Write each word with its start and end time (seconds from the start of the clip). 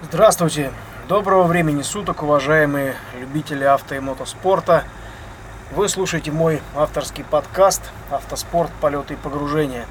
Здравствуйте! 0.00 0.70
Доброго 1.08 1.42
времени 1.42 1.82
суток, 1.82 2.22
уважаемые 2.22 2.94
любители 3.18 3.64
авто 3.64 3.96
и 3.96 3.98
мотоспорта. 3.98 4.84
Вы 5.72 5.88
слушаете 5.88 6.30
мой 6.30 6.62
авторский 6.76 7.24
подкаст 7.24 7.82
«Автоспорт. 8.08 8.70
Полеты 8.80 9.14
и 9.14 9.16
погружения». 9.16 9.86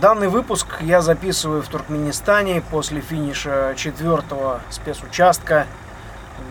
Данный 0.00 0.28
выпуск 0.28 0.80
я 0.80 1.02
записываю 1.02 1.62
в 1.62 1.68
Туркменистане 1.68 2.62
после 2.70 3.00
финиша 3.00 3.74
четвертого 3.76 4.60
спецучастка 4.70 5.66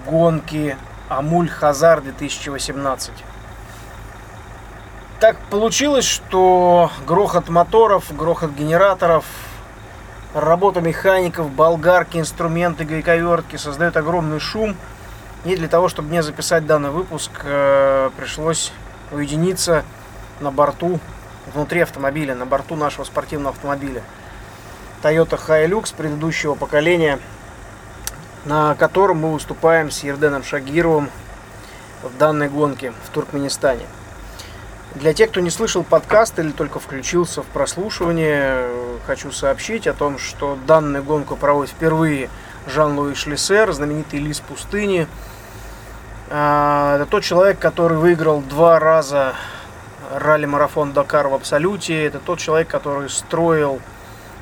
гонки 0.06 0.76
Амуль-Хазар 1.08 2.02
2018. 2.02 3.14
Так 5.22 5.38
получилось, 5.50 6.06
что 6.06 6.92
грохот 7.08 7.48
моторов, 7.48 8.14
грохот 8.14 8.52
генераторов– 8.52 9.24
Работа 10.34 10.80
механиков, 10.80 11.52
болгарки, 11.52 12.18
инструменты, 12.18 12.86
гайковертки 12.86 13.58
создает 13.58 13.98
огромный 13.98 14.40
шум. 14.40 14.78
И 15.44 15.58
для 15.58 15.68
того, 15.68 15.90
чтобы 15.90 16.08
мне 16.08 16.24
записать 16.24 16.66
данный 16.66 16.90
выпуск, 16.90 17.32
э, 17.44 18.10
пришлось 18.16 18.72
уединиться 19.12 19.84
на 20.40 20.50
борту, 20.50 21.02
внутри 21.54 21.82
автомобиля, 21.82 22.34
на 22.34 22.46
борту 22.46 22.78
нашего 22.78 23.04
спортивного 23.04 23.50
автомобиля. 23.50 24.04
Toyota 25.04 25.38
Hilux 25.38 25.94
предыдущего 25.94 26.56
поколения, 26.56 27.20
на 28.46 28.74
котором 28.76 29.18
мы 29.18 29.34
выступаем 29.34 29.92
с 29.92 30.02
Ерденом 30.02 30.46
Шагировым 30.46 31.10
в 32.04 32.18
данной 32.18 32.48
гонке 32.48 32.94
в 33.06 33.10
Туркменистане. 33.10 33.86
Для 34.96 35.14
тех, 35.14 35.30
кто 35.30 35.42
не 35.42 35.50
слышал 35.50 35.84
подкаст 35.84 36.40
или 36.40 36.52
только 36.52 36.80
включился 36.80 37.44
в 37.44 37.48
прослушивание, 37.48 38.66
хочу 39.06 39.32
сообщить 39.32 39.88
о 39.88 39.94
том, 39.94 40.18
что 40.18 40.58
данную 40.68 41.04
гонку 41.04 41.36
проводит 41.36 41.72
впервые 41.72 42.30
Жан-Луи 42.68 43.16
Шлиссер, 43.16 43.72
знаменитый 43.72 44.20
лис 44.20 44.40
пустыни. 44.40 45.08
А, 46.30 46.96
это 46.96 47.06
тот 47.06 47.24
человек, 47.24 47.60
который 47.60 47.98
выиграл 47.98 48.42
два 48.42 48.80
раза 48.80 49.34
ралли-марафон 50.14 50.94
Дакар 50.94 51.28
в 51.28 51.34
Абсолюте. 51.34 52.06
Это 52.06 52.20
тот 52.20 52.40
человек, 52.40 52.68
который 52.68 53.10
строил 53.10 53.82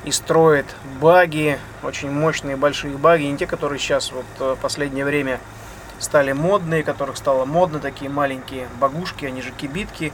и 0.04 0.10
строит 0.10 0.66
баги, 1.00 1.58
очень 1.82 2.10
мощные 2.10 2.56
большие 2.56 2.96
баги, 2.96 3.24
не 3.24 3.36
те, 3.36 3.46
которые 3.46 3.78
сейчас 3.78 4.12
вот 4.12 4.24
в 4.38 4.60
последнее 4.60 5.04
время 5.04 5.40
стали 5.98 6.32
модные, 6.32 6.82
которых 6.82 7.16
стало 7.16 7.44
модно, 7.44 7.78
такие 7.78 8.10
маленькие 8.10 8.66
багушки, 8.80 9.26
они 9.26 9.42
же 9.42 9.50
кибитки, 9.50 10.12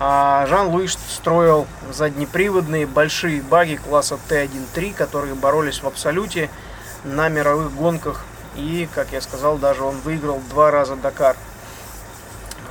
а 0.00 0.46
Жан-Луи 0.46 0.86
строил 0.86 1.66
заднеприводные 1.90 2.86
большие 2.86 3.42
баги 3.42 3.76
класса 3.76 4.18
Т1-3, 4.28 4.94
которые 4.94 5.34
боролись 5.34 5.82
в 5.82 5.86
абсолюте 5.86 6.50
на 7.04 7.28
мировых 7.28 7.74
гонках. 7.74 8.24
И, 8.56 8.88
как 8.94 9.12
я 9.12 9.20
сказал, 9.20 9.58
даже 9.58 9.82
он 9.82 9.96
выиграл 10.00 10.40
два 10.50 10.70
раза 10.70 10.96
Дакар. 10.96 11.36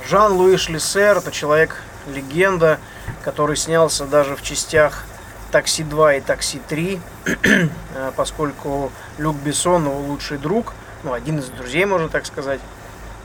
Жан-Луи 0.08 0.56
Шлиссер– 0.56 1.18
это 1.18 1.30
человек-легенда, 1.30 2.78
который 3.22 3.56
снялся 3.56 4.06
даже 4.06 4.36
в 4.36 4.42
частях 4.42 5.04
«Такси 5.50 5.82
2» 5.82 6.18
и 6.18 6.20
«Такси 6.20 6.62
3», 6.68 7.70
поскольку 8.16 8.90
Люк 9.18 9.36
Бессон 9.36 9.84
его 9.84 9.98
лучший 9.98 10.38
друг, 10.38 10.72
ну, 11.02 11.12
один 11.12 11.38
из 11.38 11.46
друзей, 11.46 11.84
можно 11.84 12.08
так 12.08 12.26
сказать. 12.26 12.60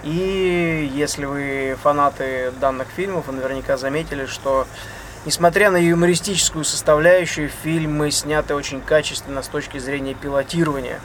И 0.04 0.92
если 0.94 1.26
вы 1.26 1.78
фанаты 1.82 2.52
данных 2.60 2.88
фильмов, 2.96 3.28
вы 3.28 3.34
наверняка 3.34 3.78
заметили, 3.78 4.26
что 4.26 4.68
несмотря 5.26 5.72
на 5.72 5.78
юмористическую 5.78 6.66
составляющую, 6.66 7.50
фильмы 7.64 8.12
сняты 8.12 8.54
очень 8.54 8.82
качественно 8.82 9.42
с 9.42 9.48
точки 9.48 9.78
зрения 9.78 10.14
пилотирования. 10.14 11.00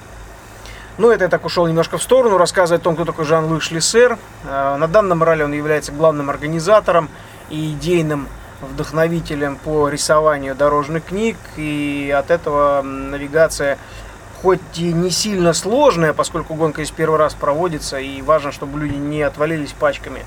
Ну, 0.98 1.12
это 1.12 1.24
я 1.24 1.30
так 1.30 1.44
ушел 1.44 1.68
немножко 1.68 1.96
в 1.96 2.02
сторону, 2.02 2.38
рассказывая 2.38 2.80
о 2.80 2.82
том, 2.82 2.96
кто 2.96 3.04
такой 3.04 3.24
Жан-Луи 3.24 3.60
Шлиссер. 3.60 4.18
Э, 4.44 4.76
на 4.76 4.88
данном 4.88 5.22
ралли 5.22 5.44
он 5.44 5.52
является 5.52 5.92
главным 5.92 6.28
организатором 6.28 7.08
и 7.50 7.70
идейным 7.70 8.26
вдохновителем 8.60 9.56
по 9.56 9.88
рисованию 9.88 10.56
дорожных 10.56 11.04
книг, 11.04 11.36
и 11.56 12.12
от 12.16 12.32
этого 12.32 12.82
навигация 12.82 13.78
хоть 14.42 14.78
и 14.78 14.92
не 14.92 15.10
сильно 15.10 15.52
сложная, 15.52 16.12
поскольку 16.12 16.54
гонка 16.54 16.82
из 16.82 16.90
первый 16.90 17.18
раз 17.18 17.34
проводится, 17.34 17.98
и 17.98 18.22
важно, 18.22 18.52
чтобы 18.52 18.78
люди 18.78 18.94
не 18.94 19.22
отвалились 19.22 19.72
пачками. 19.72 20.24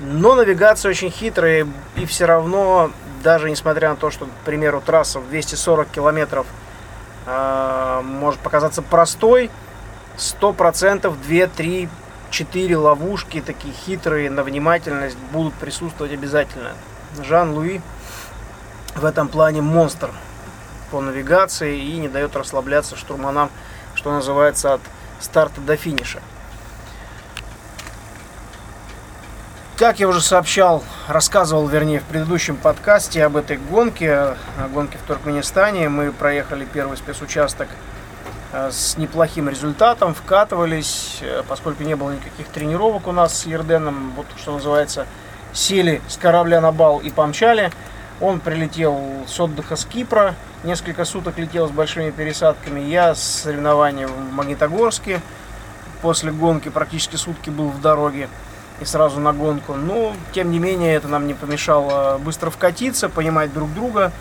Но 0.00 0.34
навигация 0.34 0.90
очень 0.90 1.10
хитрая, 1.10 1.66
и 1.96 2.04
все 2.04 2.26
равно, 2.26 2.90
даже 3.22 3.50
несмотря 3.50 3.90
на 3.90 3.96
то, 3.96 4.10
что, 4.10 4.26
к 4.26 4.44
примеру, 4.44 4.82
трасса 4.84 5.20
в 5.20 5.28
240 5.28 5.88
километров 5.88 6.46
э, 7.26 8.00
может 8.02 8.40
показаться 8.40 8.82
простой, 8.82 9.50
100% 10.16 11.14
2, 11.28 11.46
3, 11.46 11.88
4 12.30 12.76
ловушки, 12.76 13.40
такие 13.40 13.72
хитрые, 13.72 14.30
на 14.30 14.42
внимательность 14.42 15.16
будут 15.32 15.54
присутствовать 15.54 16.12
обязательно. 16.12 16.72
Жан-Луи 17.22 17.80
в 18.96 19.04
этом 19.04 19.28
плане 19.28 19.62
монстр 19.62 20.10
по 20.94 21.00
навигации 21.00 21.76
и 21.76 21.96
не 21.96 22.08
дает 22.08 22.36
расслабляться 22.36 22.94
штурманам, 22.94 23.50
что 23.96 24.12
называется, 24.12 24.74
от 24.74 24.80
старта 25.18 25.60
до 25.60 25.76
финиша. 25.76 26.20
Как 29.76 29.98
я 29.98 30.06
уже 30.06 30.20
сообщал, 30.20 30.84
рассказывал, 31.08 31.66
вернее, 31.66 31.98
в 31.98 32.04
предыдущем 32.04 32.56
подкасте 32.56 33.24
об 33.24 33.36
этой 33.36 33.56
гонке, 33.56 34.12
о 34.12 34.36
гонке 34.72 34.96
в 34.98 35.02
Туркменистане, 35.08 35.88
мы 35.88 36.12
проехали 36.12 36.64
первый 36.64 36.96
спецучасток 36.96 37.66
э, 38.52 38.70
с 38.70 38.96
неплохим 38.96 39.48
результатом, 39.48 40.14
вкатывались, 40.14 41.18
э, 41.22 41.42
поскольку 41.48 41.82
не 41.82 41.96
было 41.96 42.12
никаких 42.12 42.46
тренировок 42.50 43.08
у 43.08 43.12
нас 43.12 43.36
с 43.36 43.46
Ерденом, 43.46 44.12
вот 44.14 44.26
что 44.36 44.52
называется, 44.52 45.08
сели 45.52 46.00
с 46.06 46.16
корабля 46.16 46.60
на 46.60 46.70
бал 46.70 47.00
и 47.00 47.10
помчали. 47.10 47.72
Он 48.20 48.40
прилетел 48.40 49.24
с 49.26 49.38
отдыха 49.40 49.76
с 49.76 49.84
Кипра, 49.84 50.34
несколько 50.62 51.04
суток 51.04 51.38
летел 51.38 51.68
с 51.68 51.70
большими 51.70 52.10
пересадками. 52.10 52.80
Я 52.80 53.14
с 53.14 53.22
соревнований 53.22 54.06
в 54.06 54.32
Магнитогорске. 54.32 55.20
После 56.00 56.32
гонки 56.32 56.68
практически 56.68 57.16
сутки 57.16 57.50
был 57.50 57.70
в 57.70 57.80
дороге 57.80 58.28
и 58.80 58.84
сразу 58.84 59.20
на 59.20 59.32
гонку. 59.32 59.74
Но, 59.74 60.14
тем 60.32 60.50
не 60.50 60.58
менее, 60.58 60.94
это 60.94 61.08
нам 61.08 61.26
не 61.26 61.34
помешало 61.34 62.18
быстро 62.18 62.50
вкатиться, 62.50 63.08
понимать 63.08 63.52
друг 63.52 63.72
друга 63.72 64.12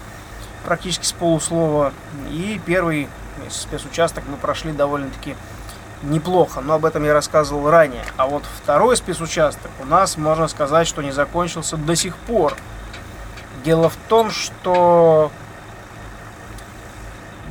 практически 0.65 1.05
с 1.05 1.11
полуслова. 1.11 1.93
И 2.29 2.59
первый 2.65 3.09
спецучасток 3.49 4.23
мы 4.27 4.37
прошли 4.37 4.71
довольно-таки 4.71 5.35
неплохо, 6.03 6.61
но 6.61 6.75
об 6.75 6.85
этом 6.85 7.03
я 7.03 7.13
рассказывал 7.13 7.69
ранее. 7.69 8.03
А 8.17 8.27
вот 8.27 8.43
второй 8.61 8.97
спецучасток 8.97 9.71
у 9.81 9.85
нас, 9.85 10.17
можно 10.17 10.47
сказать, 10.47 10.87
что 10.87 11.01
не 11.01 11.11
закончился 11.11 11.77
до 11.77 11.95
сих 11.95 12.15
пор. 12.15 12.55
Дело 13.63 13.89
в 13.89 13.95
том, 14.09 14.29
что 14.29 15.31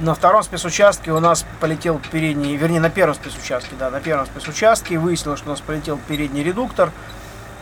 на 0.00 0.15
втором 0.15 0.43
спецучастке 0.43 1.11
у 1.12 1.21
нас 1.21 1.47
полетел 1.61 2.00
передний, 2.11 2.56
вернее 2.56 2.81
на 2.81 2.91
первом 2.91 3.15
спецучастке, 3.15 3.77
да, 3.78 3.89
на 3.91 4.00
первом 4.00 4.27
спецучастке 4.27 4.99
выяснилось, 4.99 5.39
что 5.39 5.49
у 5.49 5.53
нас 5.53 5.61
полетел 5.61 5.99
передний 6.09 6.43
редуктор, 6.43 6.91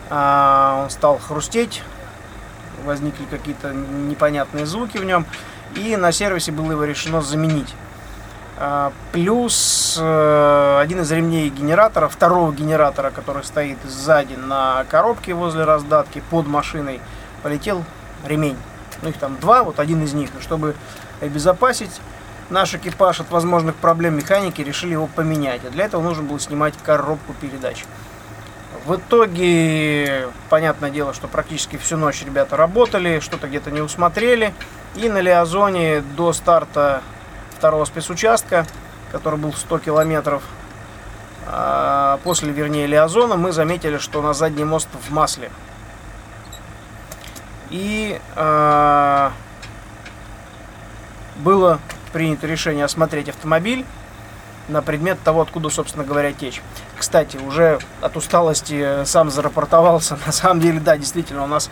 а, 0.09 0.81
он 0.83 0.89
стал 0.89 1.17
хрустеть, 1.17 1.81
возникли 2.83 3.25
какие-то 3.25 3.73
непонятные 3.73 4.65
звуки 4.65 4.97
в 4.97 5.05
нем, 5.05 5.25
и 5.75 5.95
на 5.95 6.11
сервисе 6.11 6.51
было 6.51 6.71
его 6.71 6.83
решено 6.83 7.21
заменить. 7.21 7.73
А, 8.57 8.91
плюс 9.13 9.97
э, 9.99 10.79
один 10.81 11.01
из 11.01 11.11
ремней 11.11 11.49
генератора, 11.49 12.09
второго 12.09 12.51
генератора, 12.51 13.11
который 13.11 13.43
стоит 13.43 13.77
сзади 13.85 14.35
на 14.35 14.83
коробке 14.89 15.33
возле 15.33 15.63
раздатки 15.63 16.21
под 16.29 16.47
машиной, 16.47 16.99
полетел 17.43 17.83
ремень. 18.25 18.57
Ну, 19.01 19.09
их 19.09 19.17
там 19.17 19.37
два, 19.37 19.63
вот 19.63 19.79
один 19.79 20.03
из 20.03 20.13
них. 20.13 20.29
Но 20.33 20.41
чтобы 20.41 20.75
обезопасить 21.21 22.01
наш 22.49 22.73
экипаж 22.75 23.19
от 23.21 23.31
возможных 23.31 23.75
проблем 23.75 24.15
механики, 24.15 24.61
решили 24.61 24.91
его 24.91 25.07
поменять. 25.07 25.61
А 25.65 25.69
для 25.69 25.85
этого 25.85 26.01
нужно 26.01 26.23
было 26.23 26.39
снимать 26.39 26.73
коробку 26.83 27.33
передач. 27.33 27.85
В 28.85 28.95
итоге, 28.95 30.27
понятное 30.49 30.89
дело, 30.89 31.13
что 31.13 31.27
практически 31.27 31.77
всю 31.77 31.97
ночь 31.97 32.23
ребята 32.23 32.57
работали, 32.57 33.19
что-то 33.19 33.47
где-то 33.47 33.71
не 33.71 33.81
усмотрели. 33.81 34.53
И 34.95 35.07
на 35.07 35.21
Лиазоне 35.21 36.01
до 36.01 36.33
старта 36.33 37.01
второго 37.57 37.85
спецучастка, 37.85 38.65
который 39.11 39.39
был 39.39 39.53
100 39.53 39.79
километров, 39.79 40.43
а, 41.45 42.19
после, 42.23 42.51
вернее, 42.51 42.87
Лиазона, 42.87 43.35
мы 43.35 43.51
заметили, 43.51 43.97
что 43.97 44.21
на 44.21 44.33
задний 44.33 44.63
мост 44.63 44.87
в 45.07 45.11
масле. 45.11 45.51
И 47.71 48.19
э, 48.35 49.29
было 51.37 51.79
принято 52.13 52.45
решение 52.45 52.85
осмотреть 52.85 53.29
автомобиль 53.29 53.85
на 54.67 54.81
предмет 54.81 55.17
того, 55.23 55.41
откуда, 55.41 55.69
собственно 55.69 56.03
говоря, 56.03 56.33
течь. 56.33 56.61
Кстати, 56.97 57.37
уже 57.37 57.79
от 58.01 58.15
усталости 58.15 59.05
сам 59.05 59.31
зарапортовался. 59.31 60.17
На 60.25 60.31
самом 60.31 60.59
деле, 60.59 60.79
да, 60.79 60.97
действительно, 60.97 61.43
у 61.43 61.47
нас 61.47 61.69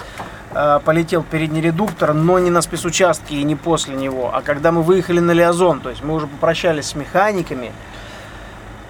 э, 0.51 0.79
полетел 0.83 1.21
передний 1.21 1.61
редуктор, 1.61 2.13
но 2.13 2.39
не 2.39 2.49
на 2.49 2.61
спецучастке 2.61 3.35
и 3.35 3.43
не 3.43 3.55
после 3.55 3.95
него, 3.95 4.33
а 4.33 4.41
когда 4.41 4.71
мы 4.71 4.81
выехали 4.81 5.19
на 5.19 5.31
Лиазон. 5.31 5.81
То 5.81 5.89
есть 5.89 6.03
мы 6.03 6.15
уже 6.15 6.27
попрощались 6.27 6.87
с 6.87 6.95
механиками, 6.95 7.71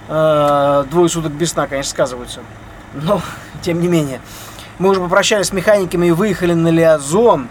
Э, 0.10 0.86
двое 0.90 1.08
суток 1.08 1.32
без 1.32 1.52
сна, 1.52 1.68
конечно, 1.68 1.92
сказываются. 1.92 2.42
Но, 2.94 3.22
тем 3.62 3.80
не 3.80 3.88
менее. 3.88 4.20
Мы 4.80 4.92
уже 4.92 5.02
попрощались 5.02 5.48
с 5.48 5.52
механиками 5.52 6.08
и 6.08 6.12
выехали 6.12 6.54
на 6.54 6.70
Лиазон. 6.70 7.50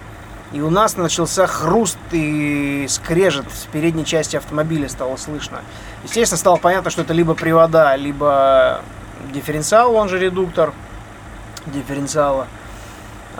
И 0.53 0.63
у 0.63 0.71
нас 0.71 0.97
начался 0.97 1.47
хруст 1.47 1.99
и 2.11 2.87
скрежет 2.89 3.45
в 3.45 3.67
передней 3.67 4.07
части 4.07 4.37
автомобиля 4.37 4.89
стало 4.89 5.17
слышно. 5.17 5.61
Естественно, 6.05 6.39
стало 6.39 6.57
понятно, 6.57 6.91
что 6.91 7.03
это 7.03 7.13
либо 7.13 7.35
привода, 7.35 7.95
либо 7.97 8.81
дифференциал, 9.31 9.95
он 9.95 10.09
же 10.09 10.19
редуктор 10.19 10.73
дифференциала. 11.67 12.47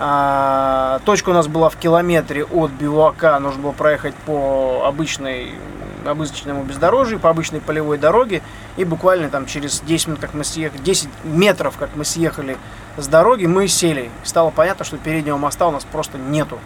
А, 0.01 1.01
точка 1.03 1.31
у 1.31 1.33
нас 1.33 1.49
была 1.49 1.67
в 1.67 1.75
километре 1.75 2.45
от 2.45 2.71
бивака. 2.71 3.37
Нужно 3.39 3.63
было 3.63 3.71
проехать 3.73 4.15
по 4.15 4.83
обычной, 4.85 5.55
обычному 6.05 6.63
бездорожью, 6.63 7.19
по 7.19 7.29
обычной 7.29 7.59
полевой 7.59 7.97
дороге. 7.97 8.41
И 8.77 8.85
буквально 8.85 9.29
там 9.29 9.45
через 9.45 9.81
10 9.81 10.07
минут, 10.07 10.21
как 10.21 10.33
мы 10.33 10.45
съехали, 10.45 10.81
10 10.81 11.09
метров, 11.25 11.75
как 11.77 11.89
мы 11.97 12.05
съехали 12.05 12.57
с 12.95 13.07
дороги, 13.07 13.45
мы 13.45 13.67
сели. 13.67 14.09
Стало 14.23 14.51
понятно, 14.51 14.85
что 14.85 14.95
переднего 14.95 15.35
моста 15.35 15.67
у 15.67 15.71
нас 15.71 15.83
просто 15.83 16.17
нету. 16.17 16.59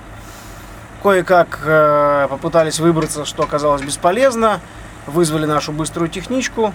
Кое-как 1.02 1.60
э, 1.66 2.28
попытались 2.30 2.80
выбраться, 2.80 3.26
что 3.26 3.42
оказалось 3.42 3.82
бесполезно. 3.82 4.60
Вызвали 5.08 5.48
нашу 5.48 5.72
быструю 5.72 6.08
техничку, 6.08 6.72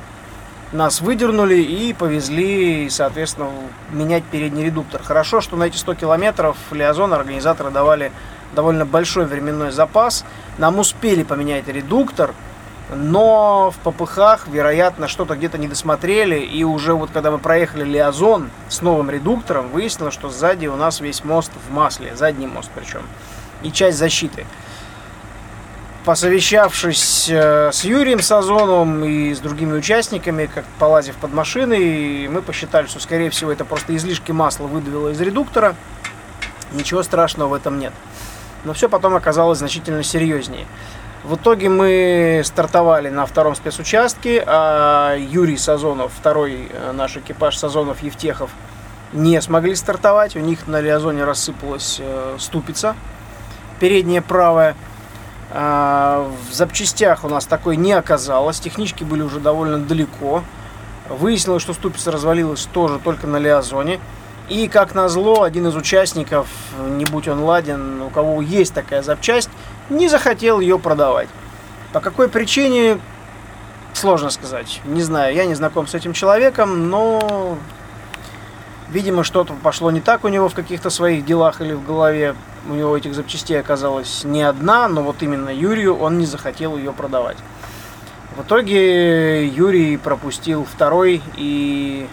нас 0.73 1.00
выдернули 1.00 1.56
и 1.56 1.93
повезли, 1.93 2.91
соответственно, 2.91 3.49
менять 3.91 4.25
передний 4.25 4.65
редуктор. 4.65 5.03
Хорошо, 5.03 5.41
что 5.41 5.56
на 5.56 5.65
эти 5.65 5.76
100 5.76 5.94
километров 5.94 6.56
Лиазон 6.70 7.15
организаторы 7.15 7.70
давали 7.70 8.12
довольно 8.55 8.85
большой 8.85 9.26
временной 9.26 9.70
запас. 9.70 10.25
Нам 10.59 10.79
успели 10.79 11.23
поменять 11.23 11.69
редуктор, 11.69 12.35
но 12.94 13.70
в 13.70 13.91
ППХ, 13.91 14.47
вероятно, 14.49 15.09
что-то 15.09 15.37
где-то 15.37 15.59
не 15.59 15.69
досмотрели, 15.69 16.38
и 16.38 16.65
уже 16.65 16.94
вот 16.94 17.11
когда 17.11 17.31
мы 17.31 17.38
проехали 17.38 17.85
Лиазон 17.85 18.50
с 18.69 18.81
новым 18.82 19.11
редуктором, 19.11 19.69
выяснилось, 19.69 20.15
что 20.15 20.31
сзади 20.31 20.67
у 20.67 20.76
нас 20.76 21.00
весь 21.00 21.25
мост 21.25 21.53
в 21.69 21.73
масле, 21.73 22.17
задний 22.17 22.47
мост 22.47 22.70
причем, 22.75 23.03
и 23.62 23.70
часть 23.70 23.99
защиты 23.99 24.47
посовещавшись 26.04 27.28
э, 27.28 27.70
с 27.72 27.84
Юрием 27.84 28.20
Сазоновым 28.20 29.04
и 29.04 29.34
с 29.34 29.40
другими 29.40 29.76
участниками, 29.76 30.46
как 30.46 30.64
полазив 30.78 31.16
под 31.16 31.32
машиной, 31.32 32.28
мы 32.28 32.42
посчитали, 32.42 32.86
что, 32.86 33.00
скорее 33.00 33.30
всего, 33.30 33.52
это 33.52 33.64
просто 33.64 33.94
излишки 33.96 34.32
масла 34.32 34.66
выдавило 34.66 35.10
из 35.10 35.20
редуктора. 35.20 35.74
Ничего 36.72 37.02
страшного 37.02 37.48
в 37.48 37.54
этом 37.54 37.78
нет. 37.78 37.92
Но 38.64 38.72
все 38.72 38.88
потом 38.88 39.14
оказалось 39.16 39.58
значительно 39.58 40.02
серьезнее. 40.02 40.66
В 41.24 41.34
итоге 41.34 41.68
мы 41.68 42.42
стартовали 42.44 43.10
на 43.10 43.26
втором 43.26 43.54
спецучастке, 43.54 44.42
а 44.46 45.16
Юрий 45.16 45.56
Сазонов, 45.56 46.12
второй 46.16 46.68
э, 46.72 46.92
наш 46.92 47.16
экипаж 47.16 47.56
Сазонов 47.56 48.02
Евтехов, 48.02 48.50
не 49.12 49.40
смогли 49.42 49.74
стартовать. 49.74 50.36
У 50.36 50.40
них 50.40 50.66
на 50.66 50.80
Лиазоне 50.80 51.24
рассыпалась 51.24 51.98
э, 52.00 52.36
ступица, 52.38 52.94
передняя 53.80 54.22
правая. 54.22 54.76
А, 55.50 56.30
в 56.50 56.52
запчастях 56.52 57.24
у 57.24 57.28
нас 57.28 57.46
такой 57.46 57.76
не 57.76 57.92
оказалось. 57.92 58.60
Технички 58.60 59.04
были 59.04 59.22
уже 59.22 59.40
довольно 59.40 59.78
далеко. 59.78 60.42
Выяснилось, 61.08 61.62
что 61.62 61.72
ступица 61.72 62.10
развалилась 62.10 62.68
тоже 62.72 62.98
только 62.98 63.26
на 63.26 63.38
Лиазоне. 63.38 64.00
И, 64.48 64.66
как 64.68 64.94
назло, 64.94 65.42
один 65.42 65.66
из 65.68 65.76
участников, 65.76 66.46
не 66.88 67.04
будь 67.04 67.28
он 67.28 67.42
ладен, 67.42 68.00
у 68.00 68.08
кого 68.08 68.40
есть 68.40 68.72
такая 68.72 69.02
запчасть, 69.02 69.50
не 69.90 70.08
захотел 70.08 70.60
ее 70.60 70.78
продавать. 70.78 71.28
По 71.92 72.00
какой 72.00 72.28
причине, 72.28 72.98
сложно 73.92 74.30
сказать. 74.30 74.80
Не 74.84 75.02
знаю, 75.02 75.34
я 75.34 75.44
не 75.44 75.54
знаком 75.54 75.86
с 75.86 75.94
этим 75.94 76.14
человеком, 76.14 76.88
но, 76.88 77.58
видимо, 78.90 79.25
что-то 79.25 79.55
пошло 79.55 79.90
не 79.90 80.00
так 80.00 80.25
у 80.25 80.29
него 80.29 80.49
в 80.49 80.55
каких-то 80.55 80.90
своих 80.90 81.25
делах 81.25 81.61
или 81.61 81.73
в 81.73 81.85
голове 81.85 82.35
у 82.69 82.75
него 82.75 82.96
этих 82.96 83.14
запчастей 83.14 83.58
оказалось 83.61 84.25
не 84.25 84.43
одна, 84.43 84.88
но 84.88 85.02
вот 85.02 85.23
именно 85.23 85.50
Юрию 85.50 85.96
он 85.96 86.19
не 86.19 86.26
захотел 86.26 86.76
ее 86.76 86.93
продавать. 86.93 87.37
В 88.37 88.43
итоге 88.43 89.46
Юрий 89.46 89.96
пропустил 89.96 90.64
второй 90.64 91.23
и 91.37 92.06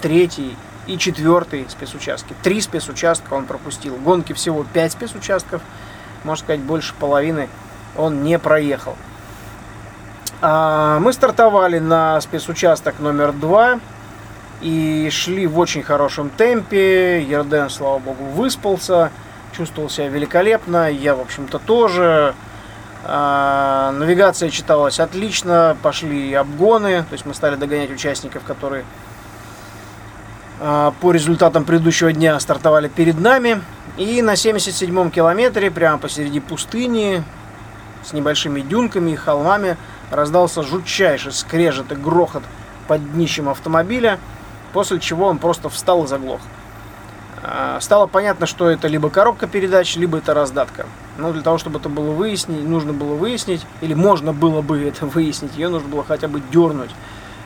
третий 0.00 0.56
и 0.86 0.98
четвертый 0.98 1.66
спецучастки. 1.68 2.34
Три 2.42 2.60
спецучастка 2.60 3.34
он 3.34 3.46
пропустил. 3.46 3.96
Гонки 3.96 4.32
всего 4.32 4.64
пять 4.72 4.92
спецучастков, 4.92 5.62
можно 6.24 6.44
сказать, 6.44 6.60
больше 6.60 6.94
половины 6.94 7.48
он 7.96 8.22
не 8.22 8.38
проехал. 8.38 8.96
А, 10.40 10.98
мы 11.00 11.12
стартовали 11.12 11.78
на 11.78 12.20
спецучасток 12.20 12.98
номер 12.98 13.32
два 13.32 13.80
и 14.62 15.08
шли 15.10 15.46
в 15.46 15.58
очень 15.58 15.82
хорошем 15.82 16.30
темпе. 16.30 17.22
Ерден, 17.22 17.68
слава 17.68 17.98
богу, 17.98 18.24
выспался 18.24 19.10
чувствовал 19.52 19.88
себя 19.88 20.08
великолепно, 20.08 20.90
я, 20.90 21.14
в 21.14 21.20
общем-то, 21.20 21.58
тоже. 21.58 22.34
А, 23.04 23.92
навигация 23.92 24.50
читалась 24.50 25.00
отлично, 25.00 25.76
пошли 25.82 26.32
обгоны, 26.34 27.02
то 27.02 27.12
есть 27.12 27.26
мы 27.26 27.34
стали 27.34 27.56
догонять 27.56 27.90
участников, 27.90 28.44
которые 28.44 28.84
а, 30.60 30.92
по 31.00 31.12
результатам 31.12 31.64
предыдущего 31.64 32.12
дня 32.12 32.38
стартовали 32.40 32.88
перед 32.88 33.18
нами. 33.18 33.60
И 33.96 34.22
на 34.22 34.34
77-м 34.34 35.10
километре, 35.10 35.70
прямо 35.70 35.98
посреди 35.98 36.40
пустыни, 36.40 37.22
с 38.04 38.12
небольшими 38.12 38.60
дюнками 38.60 39.10
и 39.10 39.16
холмами, 39.16 39.76
раздался 40.10 40.62
жутчайший 40.62 41.32
скрежет 41.32 41.92
и 41.92 41.94
грохот 41.94 42.42
под 42.88 43.12
днищем 43.12 43.48
автомобиля, 43.48 44.18
после 44.72 45.00
чего 45.00 45.26
он 45.26 45.38
просто 45.38 45.68
встал 45.68 46.04
и 46.04 46.06
заглох. 46.06 46.40
А, 47.44 47.80
стало 47.80 48.06
понятно, 48.06 48.46
что 48.46 48.70
это 48.70 48.86
либо 48.86 49.10
коробка 49.10 49.46
передач, 49.46 49.96
либо 49.96 50.18
это 50.18 50.32
раздатка. 50.32 50.86
Но 51.18 51.32
для 51.32 51.42
того, 51.42 51.58
чтобы 51.58 51.80
это 51.80 51.88
было 51.88 52.12
выяснить, 52.12 52.66
нужно 52.66 52.92
было 52.92 53.14
выяснить, 53.14 53.66
или 53.80 53.94
можно 53.94 54.32
было 54.32 54.62
бы 54.62 54.82
это 54.88 55.06
выяснить, 55.06 55.56
ее 55.56 55.68
нужно 55.68 55.88
было 55.88 56.04
хотя 56.04 56.28
бы 56.28 56.40
дернуть 56.52 56.90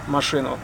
машину. 0.06 0.58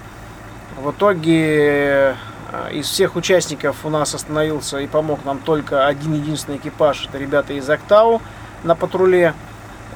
В 0.76 0.90
итоге 0.90 2.16
а, 2.52 2.68
из 2.70 2.86
всех 2.86 3.16
участников 3.16 3.84
у 3.84 3.88
нас 3.88 4.14
остановился 4.14 4.78
и 4.78 4.86
помог 4.86 5.24
нам 5.24 5.38
только 5.38 5.86
один 5.86 6.12
единственный 6.14 6.58
экипаж. 6.58 7.06
Это 7.06 7.16
ребята 7.16 7.54
из 7.54 7.68
Актау 7.68 8.20
на 8.64 8.74
патруле. 8.74 9.34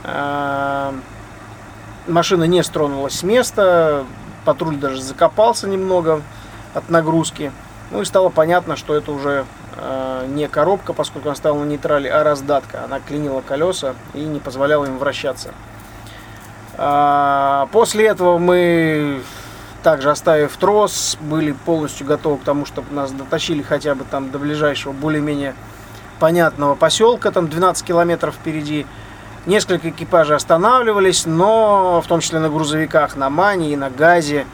А, 0.03 0.95
машина 2.07 2.45
не 2.45 2.63
стронулась 2.63 3.19
с 3.19 3.23
места, 3.23 4.05
патруль 4.47 4.77
даже 4.77 5.03
закопался 5.03 5.69
немного 5.69 6.23
от 6.77 6.91
нагрузки. 6.91 7.53
Ну 7.91 8.03
и 8.03 8.05
стало 8.05 8.29
понятно, 8.29 8.77
что 8.77 8.95
это 8.95 9.13
уже 9.13 9.47
э, 9.77 10.27
не 10.29 10.49
коробка, 10.49 10.93
поскольку 10.93 11.29
она 11.29 11.37
стала 11.37 11.59
на 11.59 11.65
нейтрале, 11.65 12.11
а 12.11 12.23
раздатка. 12.23 12.85
Она 12.85 13.01
клинила 13.01 13.41
колеса 13.41 13.95
и 14.13 14.21
не 14.21 14.41
позволяла 14.41 14.85
им 14.85 14.99
вращаться. 14.99 15.55
А, 16.79 17.69
после 17.73 18.07
этого 18.07 18.39
мы, 18.39 19.23
также 19.83 20.11
оставив 20.11 20.57
трос, 20.57 21.17
были 21.21 21.53
полностью 21.53 22.07
готовы 22.07 22.39
к 22.39 22.43
тому, 22.43 22.67
чтобы 22.67 22.93
нас 22.93 23.13
дотащили 23.13 23.63
хотя 23.63 23.95
бы 23.95 24.05
там 24.05 24.31
до 24.31 24.39
ближайшего 24.39 24.93
более-менее 24.93 25.55
понятного 26.19 26.75
поселка, 26.75 27.31
там 27.31 27.49
12 27.49 27.87
километров 27.87 28.35
впереди. 28.35 28.87
Несколько 29.47 29.91
экипажей 29.91 30.35
останавливались, 30.35 31.25
но 31.25 32.03
в 32.05 32.09
том 32.09 32.21
числе 32.21 32.41
на 32.41 32.49
грузовиках, 32.49 33.15
на 33.15 33.31
Мане 33.31 33.73
и 33.73 33.77
на 33.77 33.91
Газе 33.91 34.45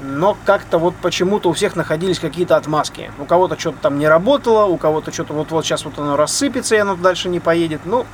но 0.00 0.36
как-то 0.44 0.78
вот 0.78 0.94
почему-то 0.96 1.50
у 1.50 1.52
всех 1.52 1.74
находились 1.74 2.20
какие-то 2.20 2.56
отмазки. 2.56 3.10
У 3.18 3.24
кого-то 3.24 3.58
что-то 3.58 3.78
там 3.82 3.98
не 3.98 4.06
работало, 4.06 4.66
у 4.66 4.76
кого-то 4.76 5.12
что-то 5.12 5.32
вот-вот 5.32 5.64
сейчас 5.64 5.84
вот 5.84 5.98
оно 5.98 6.16
рассыпется, 6.16 6.76
и 6.76 6.78
оно 6.78 6.94
дальше 6.94 7.28
не 7.28 7.40
поедет. 7.40 7.80
Ну, 7.84 8.06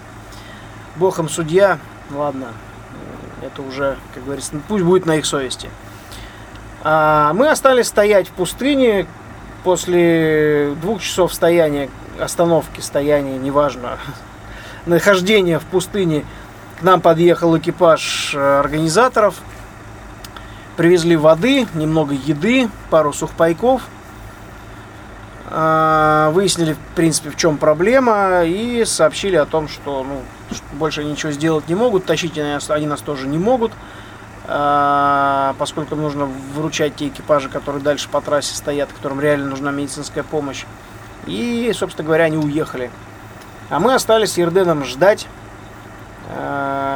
богом 0.97 1.29
судья, 1.29 1.79
ладно, 2.11 2.49
это 3.43 3.63
уже, 3.63 3.97
как 4.15 4.25
говорится, 4.25 4.53
пусть 4.67 4.85
будет 4.85 5.05
на 5.07 5.17
их 5.17 5.27
совести. 5.27 5.69
А 6.83 7.33
мы 7.35 7.49
остались 7.49 7.87
стоять 7.87 8.29
в 8.29 8.33
пустыне 8.33 9.07
после 9.63 10.75
двух 10.81 11.03
часов 11.03 11.35
стояния, 11.35 11.91
остановки, 12.19 12.81
стояния, 12.81 13.39
неважно, 13.39 13.99
нахождения 14.87 15.59
в 15.59 15.65
пустыне. 15.65 16.25
К 16.81 16.83
нам 16.83 17.01
подъехал 17.01 17.57
экипаж 17.57 18.35
э, 18.35 18.59
организаторов– 18.59 19.37
Привезли 20.77 21.15
воды, 21.15 21.69
немного 21.75 22.15
еды, 22.15 22.69
пару 22.91 23.13
сухпайков. 23.13 23.83
А, 25.47 26.31
выяснили, 26.31 26.73
в 26.73 26.79
принципе, 26.97 27.31
в 27.31 27.37
чем 27.37 27.59
проблема 27.59 28.43
и 28.45 28.85
сообщили 28.85 29.37
о 29.37 29.47
том, 29.47 29.69
что, 29.69 30.03
ну, 30.03 30.23
больше 30.73 31.05
ничего 31.05 31.31
сделать 31.31 31.69
не 31.69 31.77
могут, 31.77 32.07
тащить 32.07 32.37
они 32.39 32.87
нас, 32.87 33.01
тоже 33.03 33.29
не 33.29 33.39
могут, 33.39 33.71
а, 34.49 35.55
поскольку 35.59 35.95
нужно 35.95 36.25
выручать 36.25 36.97
те 36.97 37.07
экипажи, 37.07 37.49
которые 37.49 37.83
дальше 37.83 38.09
по 38.09 38.21
трассе 38.21 38.57
стоят, 38.57 38.91
которым 38.93 39.21
реально 39.21 39.51
нужна 39.51 39.71
медицинская 39.71 40.25
помощь. 40.25 40.65
И, 41.27 41.71
собственно 41.73 42.05
говоря, 42.05 42.25
они 42.25 42.37
уехали. 42.37 42.91
А 43.71 43.79
мы 43.79 43.95
остались 43.95 44.33
с 44.33 44.39
Ерденом 44.39 44.85
ждать 44.85 45.29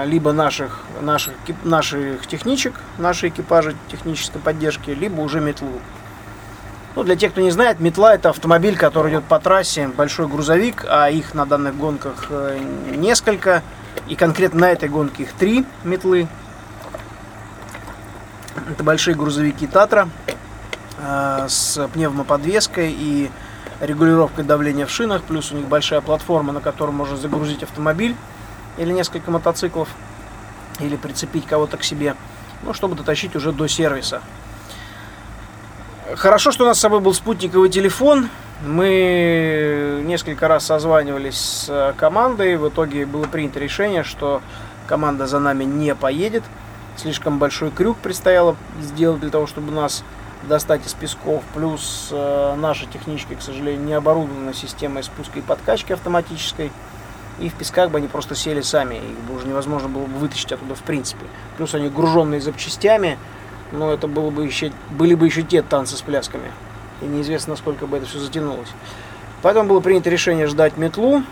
либо 0.07 0.33
наших, 0.33 0.81
наших, 1.03 1.35
наших 1.63 2.27
техничек, 2.27 2.81
нашей 2.97 3.29
экипажи 3.29 3.77
технической 3.91 4.41
поддержки, 4.41 4.91
либо 4.91 5.21
уже 5.21 5.41
метлу. 5.41 5.81
Ну, 6.99 7.05
для 7.05 7.15
тех, 7.15 7.31
кто 7.31 7.41
не 7.41 7.53
знает, 7.53 7.79
метла 7.79 8.15
это 8.15 8.31
автомобиль, 8.31 8.77
который 8.77 9.13
идет 9.13 9.23
по 9.23 9.39
трассе, 9.39 9.87
большой 9.87 10.27
грузовик, 10.27 10.85
а 10.89 11.09
их 11.09 11.33
на 11.33 11.47
данных 11.47 11.77
гонках 11.77 12.27
э, 12.31 12.59
несколько. 12.97 13.63
И 14.09 14.17
конкретно 14.17 14.63
на 14.63 14.73
этой 14.73 14.89
гонке 14.89 15.23
их 15.23 15.33
три 15.35 15.65
метлы. 15.85 16.27
Это 18.69 18.83
большие 18.83 19.15
грузовики 19.15 19.69
Татра 19.69 20.09
э, 20.99 21.47
с 21.49 21.87
пневмоподвеской 21.93 22.91
и 22.91 23.31
регулировкой 23.81 24.45
давления 24.45 24.87
в 24.87 24.91
шинах. 24.91 25.23
Плюс 25.23 25.53
у 25.53 25.57
них 25.57 25.67
большая 25.67 26.01
платформа, 26.01 26.53
на 26.53 26.61
которой 26.61 26.91
можно 26.91 27.17
загрузить 27.17 27.63
автомобиль 27.63 28.17
или 28.79 28.93
несколько 28.93 29.31
мотоциклов, 29.31 29.89
или 30.81 30.97
прицепить 30.97 31.47
кого-то 31.47 31.77
к 31.77 31.85
себе, 31.85 32.15
ну, 32.63 32.73
чтобы 32.73 32.95
дотащить 32.95 33.37
уже 33.37 33.53
до 33.53 33.67
сервиса. 33.67 34.23
Хорошо, 36.17 36.53
что 36.53 36.65
у 36.65 36.67
нас 36.67 36.79
с 36.79 36.81
собой 36.81 37.01
был 37.01 37.13
спутниковый 37.13 37.69
телефон. 37.69 38.31
Мы 38.67 40.03
несколько 40.05 40.49
раз 40.49 40.65
созванивались 40.65 41.37
с 41.37 41.95
командой. 41.99 42.57
В 42.57 42.69
итоге 42.69 43.05
было 43.05 43.25
принято 43.25 43.61
решение, 43.61 44.05
что 44.05 44.41
команда 44.87 45.27
за 45.27 45.39
нами 45.39 45.65
не 45.65 45.95
поедет. 45.95 46.45
Слишком 46.97 47.39
большой 47.39 47.71
крюк 47.71 47.99
предстояло 47.99 48.57
сделать 48.81 49.21
для 49.21 49.31
того, 49.31 49.47
чтобы 49.47 49.71
нас 49.71 50.03
достать 50.45 50.87
из 50.87 50.95
песков. 50.95 51.45
Плюс 51.55 52.09
э, 52.11 52.55
наши 52.57 52.87
технички, 52.87 53.35
к 53.35 53.43
сожалению, 53.43 53.85
не 53.85 53.93
оборудованы 53.93 54.55
системой 54.55 55.03
спуска 55.03 55.39
и 55.39 55.43
подкачки 55.43 55.93
автоматической. 55.93 56.73
И 57.41 57.49
в 57.49 57.55
песках 57.55 57.91
бы 57.91 57.99
они 57.99 58.09
просто 58.09 58.35
сели 58.35 58.61
сами. 58.61 58.97
Их 58.97 59.19
бы 59.29 59.37
уже 59.37 59.47
невозможно 59.47 59.89
было 59.89 60.07
бы 60.07 60.19
вытащить 60.19 60.53
оттуда 60.53 60.75
в 60.75 60.83
принципе. 60.83 61.25
Плюс 61.57 61.75
они 61.75 61.89
груженные 61.89 62.41
запчастями 62.41 63.19
но 63.73 63.93
это 63.93 64.07
было 64.07 64.31
бы 64.31 64.45
еще, 64.45 64.73
были 64.91 65.15
бы 65.15 65.27
еще 65.27 65.43
те 65.43 65.63
танцы 65.63 65.97
с 65.97 66.03
плясками. 66.03 66.51
И 67.03 67.05
неизвестно, 67.05 67.53
насколько 67.53 67.87
бы 67.87 67.97
это 67.99 68.07
все 68.07 68.19
затянулось. 68.19 68.69
Поэтому 69.43 69.69
было 69.69 69.81
принято 69.81 70.11
решение 70.11 70.47
ждать 70.47 70.77
метлу. 70.77 71.23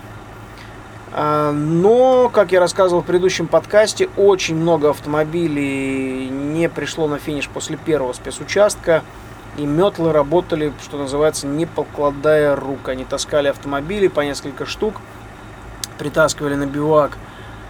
А, 1.11 1.51
но, 1.51 2.29
как 2.29 2.51
я 2.51 2.59
рассказывал 2.59 3.01
в 3.01 3.05
предыдущем 3.05 3.47
подкасте, 3.47 4.09
очень 4.17 4.55
много 4.55 4.91
автомобилей 4.91 6.29
не 6.29 6.69
пришло 6.69 7.07
на 7.07 7.17
финиш 7.17 7.49
после 7.49 7.77
первого 7.77 8.13
спецучастка. 8.13 9.03
И 9.57 9.65
метлы 9.65 10.11
работали, 10.11 10.71
что 10.83 10.97
называется, 10.97 11.47
не 11.47 11.65
покладая 11.65 12.55
рук. 12.55 12.87
Они 12.89 13.03
таскали 13.03 13.47
автомобили 13.47 14.07
по 14.07 14.21
несколько 14.21 14.65
штук, 14.67 15.01
притаскивали 15.97 16.55
на 16.55 16.65
бивак 16.65 17.17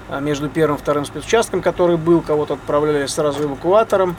а, 0.10 0.19
между 0.19 0.50
первым 0.50 0.77
и 0.77 0.79
вторым 0.79 1.05
спецучастком, 1.05 1.62
который 1.62 1.98
был, 1.98 2.22
кого-то 2.22 2.55
отправляли 2.55 3.05
сразу 3.07 3.43
эвакуатором. 3.43 4.15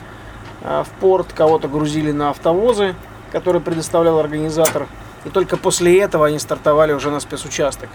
А, 0.61 0.83
в 0.83 0.89
порт, 0.99 1.27
кого-то 1.33 1.67
грузили 1.67 2.11
на 2.11 2.29
автовозы, 2.29 2.95
которые 3.31 3.61
предоставлял 3.61 4.19
организатор. 4.19 4.87
И 5.25 5.29
только 5.29 5.57
после 5.57 5.99
этого 5.99 6.27
они 6.27 6.39
стартовали 6.39 6.93
уже 6.93 7.11
на 7.11 7.19
спецучасток. 7.19 7.89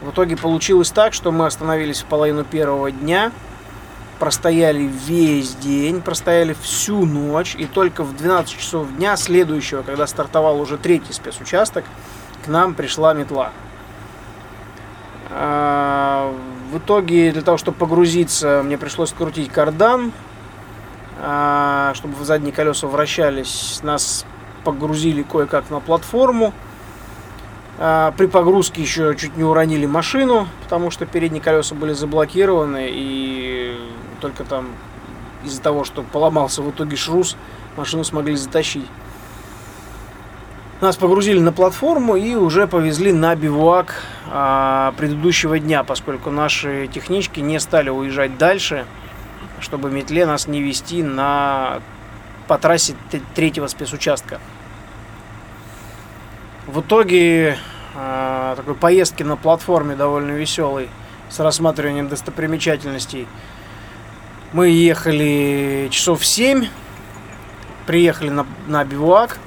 В 0.00 0.10
итоге 0.10 0.36
получилось 0.36 0.90
так, 0.90 1.12
что 1.12 1.30
мы 1.30 1.46
остановились 1.46 2.00
в 2.00 2.06
половину 2.06 2.44
первого 2.44 2.90
дня, 2.90 3.32
простояли 4.18 4.82
весь 4.82 5.54
день, 5.54 6.00
простояли 6.00 6.54
всю 6.62 7.04
ночь, 7.04 7.54
и 7.58 7.66
только 7.66 8.02
в 8.02 8.16
12 8.16 8.58
часов 8.58 8.88
дня 8.96 9.16
следующего, 9.16 9.82
когда 9.82 10.06
стартовал 10.06 10.60
уже 10.60 10.78
третий 10.78 11.12
спецучасток, 11.12 11.84
к 12.44 12.48
нам 12.48 12.74
пришла 12.74 13.12
метла. 13.12 13.50
А, 15.30 16.34
в 16.72 16.78
итоге 16.78 17.32
для 17.32 17.42
того, 17.42 17.56
чтобы 17.56 17.78
погрузиться, 17.78 18.62
мне 18.64 18.76
пришлось 18.76 19.12
крутить 19.12 19.50
кардан, 19.50 20.12
а, 21.20 21.92
чтобы 21.94 22.24
задние 22.24 22.52
колеса 22.52 22.86
вращались. 22.86 23.80
Нас 23.82 24.24
погрузили 24.64 25.22
кое-как 25.22 25.70
на 25.70 25.80
платформу. 25.80 26.52
А, 27.78 28.12
при 28.16 28.26
погрузке 28.26 28.82
еще 28.82 29.14
чуть 29.16 29.36
не 29.36 29.44
уронили 29.44 29.86
машину, 29.86 30.48
потому 30.64 30.90
что 30.90 31.06
передние 31.06 31.42
колеса 31.42 31.74
были 31.74 31.92
заблокированы, 31.92 32.88
и 32.90 33.78
только 34.20 34.44
там 34.44 34.68
из-за 35.44 35.62
того, 35.62 35.84
что 35.84 36.02
поломался 36.02 36.60
в 36.62 36.70
итоге 36.70 36.96
шрус, 36.96 37.36
машину 37.76 38.04
смогли 38.04 38.36
затащить. 38.36 38.86
Нас 40.80 40.96
погрузили 40.96 41.40
на 41.40 41.52
платформу 41.52 42.16
и 42.16 42.34
уже 42.34 42.66
повезли 42.66 43.12
на 43.12 43.34
бивуак 43.36 44.02
а, 44.30 44.94
предыдущего 44.96 45.58
дня, 45.58 45.84
поскольку 45.84 46.30
наши 46.30 46.88
технички 46.92 47.40
не 47.40 47.60
стали 47.60 47.90
уезжать 47.90 48.38
дальше 48.38 48.86
чтобы 49.60 49.90
метле 49.90 50.26
нас 50.26 50.46
не 50.48 50.62
вести 50.62 51.02
на, 51.02 51.80
по 52.48 52.58
трассе 52.58 52.94
третьего 53.34 53.66
спецучастка. 53.66 54.40
В 56.66 56.80
итоге 56.80 57.58
э, 57.94 58.54
такой 58.56 58.74
поездки 58.74 59.22
на 59.22 59.36
платформе 59.36 59.96
довольно 59.96 60.32
веселой 60.32 60.88
с 61.28 61.38
рассматриванием 61.40 62.08
достопримечательностей. 62.08 63.26
Мы 64.52 64.68
ехали 64.68 65.88
часов 65.90 66.24
7, 66.24 66.66
приехали 67.86 68.30
на, 68.30 68.46
на 68.66 68.84
бивуак, 68.84 69.38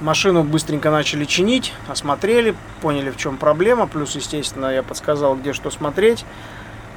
машину 0.00 0.42
быстренько 0.42 0.90
начали 0.90 1.24
чинить, 1.24 1.72
осмотрели, 1.88 2.54
поняли 2.80 3.10
в 3.10 3.16
чем 3.16 3.36
проблема, 3.36 3.86
плюс, 3.86 4.14
естественно, 4.14 4.66
я 4.66 4.82
подсказал, 4.82 5.36
где 5.36 5.52
что 5.52 5.70
смотреть. 5.70 6.24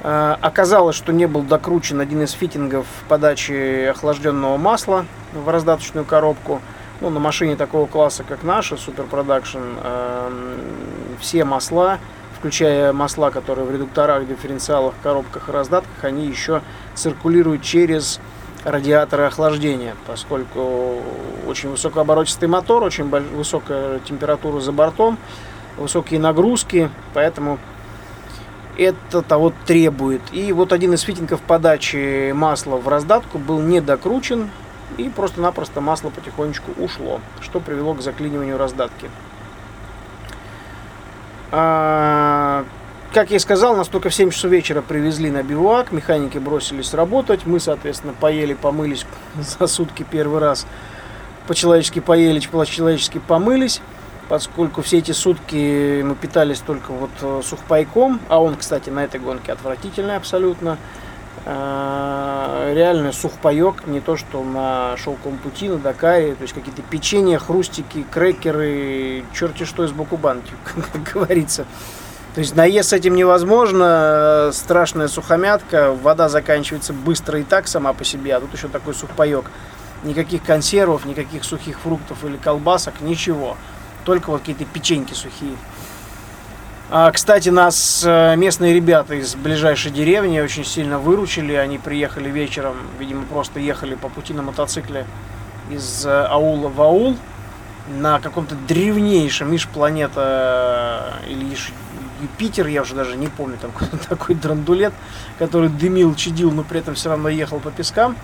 Э, 0.02 0.36
оказалось, 0.40 0.96
что 0.96 1.12
не 1.12 1.26
был 1.26 1.42
докручен 1.42 2.00
один 2.00 2.22
из 2.22 2.32
фитингов 2.32 2.86
подачи 3.08 3.86
охлажденного 3.86 4.56
масла 4.56 5.06
в 5.32 5.48
раздаточную 5.48 6.04
коробку. 6.04 6.60
Ну, 7.00 7.10
на 7.10 7.20
машине 7.20 7.56
такого 7.56 7.86
класса, 7.86 8.24
как 8.24 8.42
наша, 8.42 8.74
Super 8.74 9.08
Production, 9.08 9.78
эм, 9.84 11.16
все 11.20 11.44
масла, 11.44 11.98
включая 12.38 12.92
масла, 12.92 13.30
которые 13.30 13.66
в 13.66 13.72
редукторах, 13.72 14.26
дифференциалах, 14.26 14.94
коробках 15.02 15.48
и 15.48 15.52
раздатках, 15.52 16.04
они 16.04 16.26
еще 16.26 16.60
циркулируют 16.94 17.62
через 17.62 18.20
радиаторы 18.64 19.24
охлаждения, 19.24 19.94
поскольку 20.06 21.02
очень 21.46 21.70
высокооборотистый 21.70 22.48
мотор, 22.48 22.82
очень 22.82 23.08
высокая 23.08 24.00
температура 24.00 24.60
за 24.60 24.72
бортом, 24.72 25.18
высокие 25.76 26.20
нагрузки, 26.20 26.90
поэтому 27.14 27.58
это 28.76 29.22
того 29.22 29.52
требует. 29.66 30.22
И 30.32 30.52
вот 30.52 30.72
один 30.72 30.94
из 30.94 31.02
фитингов 31.02 31.40
подачи 31.40 32.32
масла 32.32 32.76
в 32.76 32.88
раздатку 32.88 33.38
был 33.38 33.60
не 33.60 33.80
докручен, 33.80 34.50
и 34.96 35.08
просто-напросто 35.08 35.80
масло 35.80 36.10
потихонечку 36.10 36.72
ушло, 36.78 37.20
что 37.40 37.60
привело 37.60 37.94
к 37.94 38.02
заклиниванию 38.02 38.56
раздатки. 38.58 39.10
А, 43.18 43.22
как 43.22 43.30
я 43.30 43.38
и 43.38 43.40
сказал, 43.40 43.74
нас 43.74 43.88
только 43.88 44.10
в 44.10 44.14
7 44.14 44.30
часов 44.30 44.52
вечера 44.52 44.80
привезли 44.80 45.28
на 45.28 45.42
бивуак, 45.42 45.90
механики 45.90 46.38
бросились 46.38 46.94
работать, 46.94 47.46
мы, 47.46 47.58
соответственно, 47.58 48.12
поели, 48.12 48.54
помылись 48.54 49.06
за 49.58 49.66
сутки 49.66 50.06
первый 50.08 50.38
раз, 50.38 50.68
по-человечески 51.48 51.98
поели, 51.98 52.38
по-человечески 52.46 53.18
помылись 53.18 53.80
поскольку 54.28 54.82
все 54.82 54.98
эти 54.98 55.10
сутки 55.12 56.02
мы 56.02 56.14
питались 56.14 56.60
только 56.60 56.92
вот 56.92 57.10
э, 57.22 57.40
сухпайком, 57.42 58.20
а 58.28 58.40
он, 58.40 58.56
кстати, 58.56 58.90
на 58.90 59.02
этой 59.02 59.18
гонке 59.18 59.52
отвратительный 59.52 60.16
абсолютно. 60.16 60.76
Э, 61.46 62.72
реально 62.76 63.12
сухпайок, 63.12 63.86
не 63.86 64.00
то 64.00 64.16
что 64.18 64.44
на 64.44 64.96
шелковом 64.98 65.38
пути, 65.38 65.68
на 65.68 65.78
Дакаре, 65.78 66.34
то 66.34 66.42
есть 66.42 66.52
какие-то 66.52 66.82
печенья, 66.82 67.38
хрустики, 67.38 68.04
крекеры, 68.10 69.24
черти 69.34 69.64
что 69.64 69.82
из 69.84 69.92
бакубанки, 69.92 70.52
как 70.92 71.14
говорится. 71.14 71.66
То 72.38 72.42
есть 72.42 72.54
наесть 72.54 72.90
с 72.90 72.92
этим 72.92 73.16
невозможно, 73.16 74.50
страшная 74.52 75.08
сухомятка, 75.08 75.90
вода 75.90 76.28
заканчивается 76.28 76.92
быстро 76.92 77.40
и 77.40 77.42
так 77.42 77.66
сама 77.66 77.92
по 77.92 78.04
себе, 78.04 78.36
а 78.36 78.40
тут 78.40 78.54
еще 78.54 78.68
такой 78.68 78.94
сухпайок. 78.94 79.46
Никаких 80.04 80.44
консервов, 80.44 81.04
никаких 81.04 81.42
сухих 81.42 81.80
фруктов 81.80 82.24
или 82.24 82.36
колбасок, 82.36 83.00
ничего 83.00 83.56
только 84.04 84.30
вот 84.30 84.42
какие-то 84.42 84.64
печеньки 84.66 85.14
сухие. 85.14 85.56
А, 86.90 87.10
кстати, 87.10 87.48
нас 87.48 88.04
э, 88.06 88.36
местные 88.36 88.72
ребята 88.72 89.16
из 89.16 89.34
ближайшей 89.34 89.90
деревни 89.90 90.38
очень 90.38 90.64
сильно 90.64 91.00
выручили. 91.00 91.54
Они 91.54 91.76
приехали 91.76 92.30
вечером, 92.30 92.76
видимо, 93.00 93.24
просто 93.24 93.58
ехали 93.58 93.96
по 93.96 94.08
пути 94.08 94.32
на 94.32 94.42
мотоцикле 94.42 95.06
из 95.72 96.06
э, 96.06 96.26
аула 96.26 96.68
в 96.68 96.80
аул 96.80 97.16
на 97.88 98.20
каком-то 98.20 98.54
древнейшем 98.54 99.50
межпланета 99.50 101.18
э, 101.24 101.30
или 101.32 101.44
Юпитер, 102.20 102.66
я 102.66 102.82
уже 102.82 102.94
даже 102.94 103.16
не 103.16 103.28
помню, 103.28 103.58
там 103.60 103.70
такой 104.08 104.34
драндулет, 104.34 104.92
который 105.38 105.68
дымил, 105.68 106.14
чадил, 106.14 106.50
но 106.50 106.62
при 106.62 106.80
этом 106.80 106.94
все 106.94 107.10
равно 107.10 107.28
ехал 107.28 107.60
по 107.60 107.70
пескам. 107.70 108.16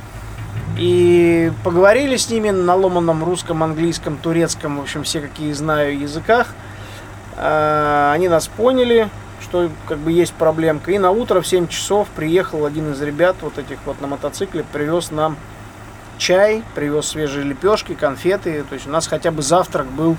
И 0.77 1.53
поговорили 1.63 2.17
с 2.17 2.29
ними 2.31 2.51
на 2.51 2.75
ломаном 2.75 3.23
русском, 3.25 3.63
английском, 3.63 4.17
турецком, 4.17 4.79
в 4.79 4.83
общем, 4.83 5.05
все 5.05 5.21
какие 5.21 5.53
знаю 5.53 5.99
языках. 5.99 6.49
А, 7.37 8.13
они 8.13 8.29
нас 8.29 8.49
поняли, 8.49 9.09
что 9.41 9.71
как 9.87 9.99
бы 9.99 10.11
есть 10.11 10.35
проблемка. 10.35 10.91
И 10.91 10.99
на 10.99 11.11
утро 11.11 11.41
в 11.41 11.47
7 11.47 11.69
часов 11.69 12.09
приехал 12.09 12.67
один 12.67 12.93
из 12.93 13.01
ребят 13.01 13.37
вот 13.41 13.59
этих 13.59 13.79
вот 13.85 14.01
на 14.01 14.09
мотоцикле, 14.09 14.65
привез 14.73 15.11
нам 15.11 15.37
чай, 16.19 16.63
привез 16.75 17.07
свежие 17.07 17.45
лепешки, 17.45 17.95
конфеты. 17.95 18.65
То 18.69 18.75
есть 18.75 18.87
у 18.87 18.91
нас 18.91 19.07
хотя 19.07 19.31
бы 19.31 19.43
завтрак 19.43 19.87
был 19.87 20.17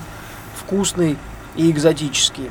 вкусный 0.55 1.17
и 1.55 1.69
экзотический. 1.69 2.49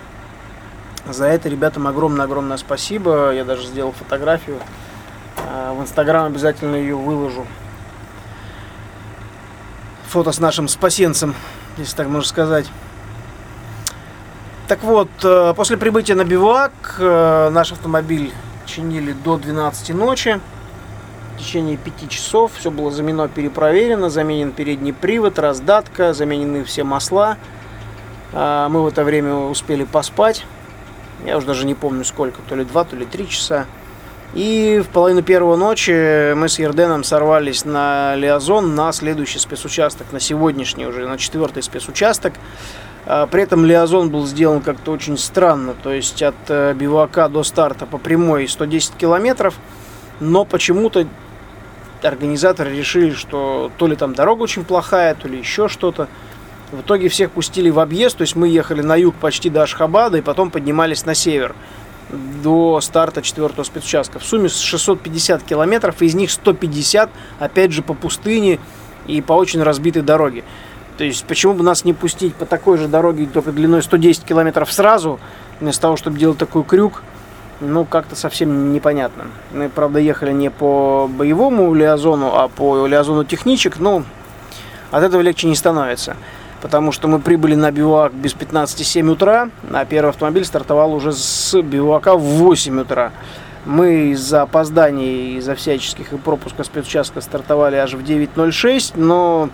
За 1.08 1.26
это 1.26 1.48
ребятам 1.48 1.86
огромное-огромное 1.86 2.56
спасибо. 2.56 3.32
Я 3.32 3.44
даже 3.44 3.66
сделал 3.66 3.92
фотографию. 3.92 4.58
А, 5.36 5.74
в 5.74 5.82
Инстаграм 5.82 6.26
обязательно 6.26 6.76
ее 6.76 6.96
выложу. 6.96 7.46
Фото 10.08 10.32
с 10.32 10.38
нашим 10.38 10.68
спасенцем, 10.68 11.34
если 11.76 11.96
так 11.96 12.06
можно 12.08 12.28
сказать. 12.28 12.66
Так 14.68 14.82
вот, 14.82 15.10
э, 15.22 15.52
после 15.54 15.76
прибытия 15.76 16.14
на 16.14 16.24
бивак 16.24 16.72
э, 16.98 17.50
наш 17.50 17.72
автомобиль 17.72 18.32
чинили 18.64 19.12
до 19.12 19.36
12 19.36 19.94
ночи. 19.94 20.40
В 21.36 21.38
течение 21.40 21.76
5 21.76 22.08
часов 22.08 22.52
все 22.58 22.70
было 22.70 22.90
заменено, 22.90 23.28
перепроверено, 23.28 24.08
заменен 24.08 24.52
передний 24.52 24.94
привод, 24.94 25.38
раздатка, 25.38 26.14
заменены 26.14 26.64
все 26.64 26.82
масла. 26.82 27.36
А, 28.32 28.68
мы 28.70 28.82
в 28.82 28.86
это 28.86 29.04
время 29.04 29.34
успели 29.34 29.84
поспать. 29.84 30.46
Я 31.24 31.36
уже 31.38 31.46
даже 31.46 31.66
не 31.66 31.74
помню 31.74 32.04
сколько, 32.04 32.40
то 32.48 32.54
ли 32.54 32.64
2, 32.64 32.84
то 32.84 32.96
ли 32.96 33.06
3 33.06 33.28
часа. 33.28 33.66
И 34.34 34.82
в 34.84 34.88
половину 34.88 35.22
первого 35.22 35.56
ночи 35.56 36.34
мы 36.34 36.48
с 36.48 36.58
Ерденом 36.58 37.04
сорвались 37.04 37.64
на 37.64 38.16
Лиазон 38.16 38.74
на 38.74 38.92
следующий 38.92 39.38
спецучасток, 39.38 40.12
на 40.12 40.18
сегодняшний 40.18 40.86
уже, 40.86 41.06
на 41.06 41.18
четвертый 41.18 41.62
спецучасток. 41.62 42.34
А, 43.06 43.26
при 43.26 43.42
этом 43.42 43.64
Лиазон 43.64 44.10
был 44.10 44.26
сделан 44.26 44.60
как-то 44.60 44.90
очень 44.90 45.16
странно, 45.16 45.74
то 45.80 45.92
есть 45.92 46.22
от 46.22 46.34
э, 46.48 46.74
бивака 46.74 47.28
до 47.28 47.44
старта 47.44 47.86
по 47.86 47.98
прямой 47.98 48.48
110 48.48 48.94
километров, 48.94 49.54
но 50.20 50.44
почему-то 50.44 51.06
организаторы 52.02 52.74
решили, 52.74 53.12
что 53.12 53.70
то 53.78 53.86
ли 53.86 53.94
там 53.94 54.14
дорога 54.14 54.42
очень 54.42 54.64
плохая, 54.64 55.14
то 55.14 55.28
ли 55.28 55.38
еще 55.38 55.68
что-то. 55.68 56.08
В 56.74 56.80
итоге 56.80 57.08
всех 57.08 57.30
пустили 57.30 57.70
в 57.70 57.78
объезд, 57.78 58.16
то 58.16 58.22
есть 58.22 58.34
мы 58.34 58.48
ехали 58.48 58.82
на 58.82 58.96
юг 58.96 59.14
почти 59.14 59.48
до 59.48 59.62
Ашхабада 59.62 60.18
и 60.18 60.22
потом 60.22 60.50
поднимались 60.50 61.06
на 61.06 61.14
север 61.14 61.54
до 62.10 62.80
старта 62.80 63.22
четвертого 63.22 63.64
спецучастка. 63.64 64.18
В 64.18 64.24
сумме 64.24 64.48
650 64.48 65.44
километров, 65.44 66.02
из 66.02 66.16
них 66.16 66.32
150 66.32 67.10
опять 67.38 67.70
же 67.70 67.82
по 67.82 67.94
пустыне 67.94 68.58
и 69.06 69.20
по 69.22 69.34
очень 69.34 69.62
разбитой 69.62 70.02
дороге. 70.02 70.42
То 70.98 71.04
есть, 71.04 71.24
почему 71.26 71.54
бы 71.54 71.62
нас 71.62 71.84
не 71.84 71.92
пустить 71.92 72.34
по 72.34 72.44
такой 72.44 72.76
же 72.76 72.88
дороге, 72.88 73.28
только 73.32 73.52
длиной 73.52 73.80
110 73.80 74.24
километров 74.24 74.72
сразу, 74.72 75.20
вместо 75.60 75.82
того, 75.82 75.96
чтобы 75.96 76.18
делать 76.18 76.38
такой 76.38 76.64
крюк, 76.64 77.04
ну, 77.60 77.84
как-то 77.84 78.16
совсем 78.16 78.72
непонятно. 78.72 79.26
Мы, 79.52 79.68
правда, 79.68 80.00
ехали 80.00 80.32
не 80.32 80.50
по 80.50 81.08
боевому 81.08 81.72
лиазону, 81.72 82.34
а 82.34 82.48
по 82.48 82.84
лиазону 82.88 83.22
техничек, 83.22 83.78
но 83.78 84.02
от 84.90 85.04
этого 85.04 85.20
легче 85.20 85.46
не 85.46 85.54
становится. 85.54 86.16
Потому 86.64 86.92
что 86.92 87.08
мы 87.08 87.18
прибыли 87.18 87.54
на 87.54 87.70
бивак 87.70 88.14
без 88.14 88.32
15,7 88.32 89.10
утра, 89.10 89.50
а 89.70 89.84
первый 89.84 90.08
автомобиль 90.08 90.46
стартовал 90.46 90.94
уже 90.94 91.12
с 91.12 91.60
бивака 91.60 92.16
в 92.16 92.22
8 92.22 92.80
утра. 92.80 93.12
Мы 93.66 94.12
из-за 94.12 94.40
опозданий, 94.40 95.36
из-за 95.36 95.56
всяческих 95.56 96.14
и 96.14 96.16
пропуска 96.16 96.64
спецучастка 96.64 97.20
стартовали 97.20 97.76
аж 97.76 97.92
в 97.92 98.02
9.06, 98.02 98.92
но 98.96 99.50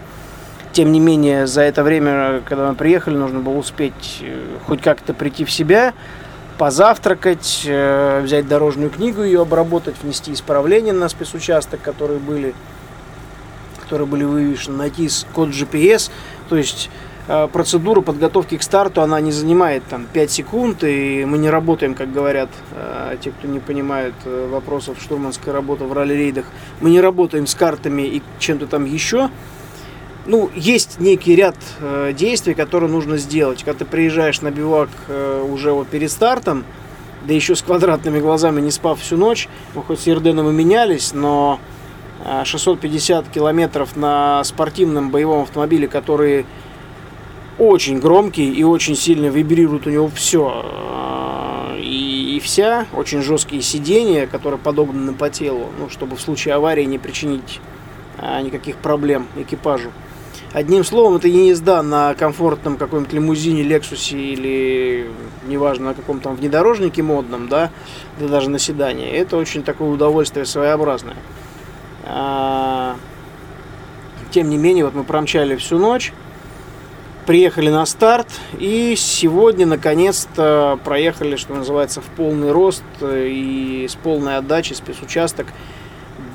тем 0.71 0.93
не 0.93 1.01
менее, 1.01 1.49
за 1.49 1.63
это 1.63 1.83
время, 1.83 2.43
когда 2.45 2.69
мы 2.69 2.77
приехали, 2.77 3.17
нужно 3.17 3.41
было 3.41 3.57
успеть 3.57 4.19
э, 4.21 4.59
хоть 4.69 4.81
как-то 4.81 5.13
прийти 5.13 5.45
в 5.45 5.51
себя, 5.51 5.95
позавтракать, 6.59 7.65
э, 7.67 8.21
взять 8.23 8.47
дорожную 8.47 8.89
книгу, 8.89 9.25
ее 9.25 9.43
обработать, 9.43 9.97
внести 10.01 10.33
исправления 10.33 10.93
на 10.93 11.09
спецучасток, 11.09 11.83
которые 11.83 12.21
были, 12.21 12.55
которые 13.83 14.07
были 14.07 14.23
вывешены, 14.23 14.77
найти 14.77 15.09
код 15.33 15.49
GPS. 15.49 16.13
То 16.51 16.57
есть 16.57 16.91
э, 17.29 17.49
процедура 17.51 18.03
подготовки 18.03 18.59
к 18.59 18.63
старту, 18.63 19.01
она 19.01 19.19
не 19.23 19.33
занимает 19.33 19.83
там 19.89 20.07
5 20.13 20.31
секунд, 20.31 20.85
и 20.85 21.25
мы 21.25 21.39
не 21.39 21.49
работаем, 21.49 21.95
как 21.95 22.13
говорят 22.13 22.51
те, 23.23 23.31
кто 23.31 23.49
не 23.49 23.61
понимает 23.61 24.15
вопросов 24.25 24.99
штурманской 25.01 25.53
работы 25.53 25.85
в 25.85 25.93
ралли-рейдах, 25.93 26.45
мы 26.81 26.91
не 26.91 27.01
работаем 27.01 27.47
с 27.47 27.55
картами 27.55 28.03
и 28.03 28.23
чем-то 28.39 28.67
там 28.67 28.85
еще, 28.85 29.31
ну, 30.27 30.51
есть 30.55 31.01
некий 31.01 31.35
ряд 31.35 31.57
э, 31.81 32.13
действий, 32.17 32.55
которые 32.55 32.91
нужно 32.91 33.17
сделать. 33.17 33.63
Когда 33.65 33.81
ты 33.81 33.85
приезжаешь 33.85 34.41
на 34.43 34.51
бивак 34.51 34.91
э, 35.09 35.47
уже 35.51 35.73
вот 35.73 35.89
перед 35.89 36.11
стартом, 36.11 36.65
да 37.27 37.35
еще 37.35 37.55
с 37.55 37.63
квадратными 37.63 38.21
глазами, 38.21 38.61
не 38.61 38.71
спав 38.71 39.01
всю 39.01 39.17
ночь, 39.17 39.49
мы 39.75 39.83
хоть 39.83 40.01
с 40.01 40.07
Ерденом 40.07 40.49
и 40.49 40.53
менялись, 40.53 41.13
но 41.13 41.59
э, 41.59 41.80
650 42.45 43.29
километров 43.29 43.97
на 43.97 44.45
спортивном 44.45 45.11
боевом 45.11 45.43
автомобиле, 45.43 45.89
который 45.89 46.47
очень 47.61 48.01
громкий 48.01 48.51
и 48.51 48.65
очень 48.65 48.97
сильно 48.97 49.27
вибрирует 49.27 49.87
у 49.87 49.91
него 49.91 50.09
все 50.09 50.65
э, 50.65 51.79
и, 51.81 52.37
и 52.37 52.41
вся, 52.41 52.87
очень 52.95 53.21
жесткие 53.21 53.61
сиденья, 53.61 54.27
которые 54.27 54.59
подогнаны 54.59 55.13
по 55.13 55.29
телу, 55.29 55.67
ну, 55.79 55.91
чтобы 55.91 56.17
в 56.17 56.21
случае 56.21 56.55
аварии 56.55 56.85
не 56.85 56.99
причинить 56.99 57.61
э, 58.19 58.41
никаких 58.41 58.77
проблем 58.77 59.27
экипажу. 59.37 59.91
Одним 60.53 60.83
словом, 60.83 61.17
это 61.17 61.29
не 61.29 61.51
езда 61.51 61.81
на 61.83 62.15
комфортном 62.15 62.77
каком-нибудь 62.77 63.13
лимузине, 63.13 63.63
Лексусе 63.63 64.19
или, 64.19 65.09
неважно, 65.47 65.89
на 65.89 65.95
каком 65.95 66.19
там 66.21 66.35
внедорожнике 66.35 67.03
модном, 67.03 67.49
да, 67.49 67.71
да 68.19 68.27
даже 68.27 68.51
на 68.51 68.59
седане. 68.59 69.13
Это 69.13 69.37
очень 69.37 69.63
такое 69.63 69.89
удовольствие 69.91 70.45
своеобразное. 70.47 71.15
А, 72.05 72.97
тем 74.31 74.49
не 74.49 74.57
менее, 74.57 74.85
вот 74.85 74.95
мы 74.95 75.05
промчали 75.05 75.57
всю 75.57 75.79
ночь, 75.79 76.13
приехали 77.27 77.71
на 77.71 77.87
старт 77.87 78.29
и 78.59 78.95
сегодня 78.97 79.67
наконец-то 79.67 80.79
проехали, 80.85 81.37
что 81.37 81.55
называется, 81.55 82.01
в 82.01 82.07
полный 82.17 82.53
рост 82.53 82.83
и 83.03 83.87
с 83.89 83.95
полной 83.95 84.37
отдачей 84.37 84.75
спецучасток 84.77 85.47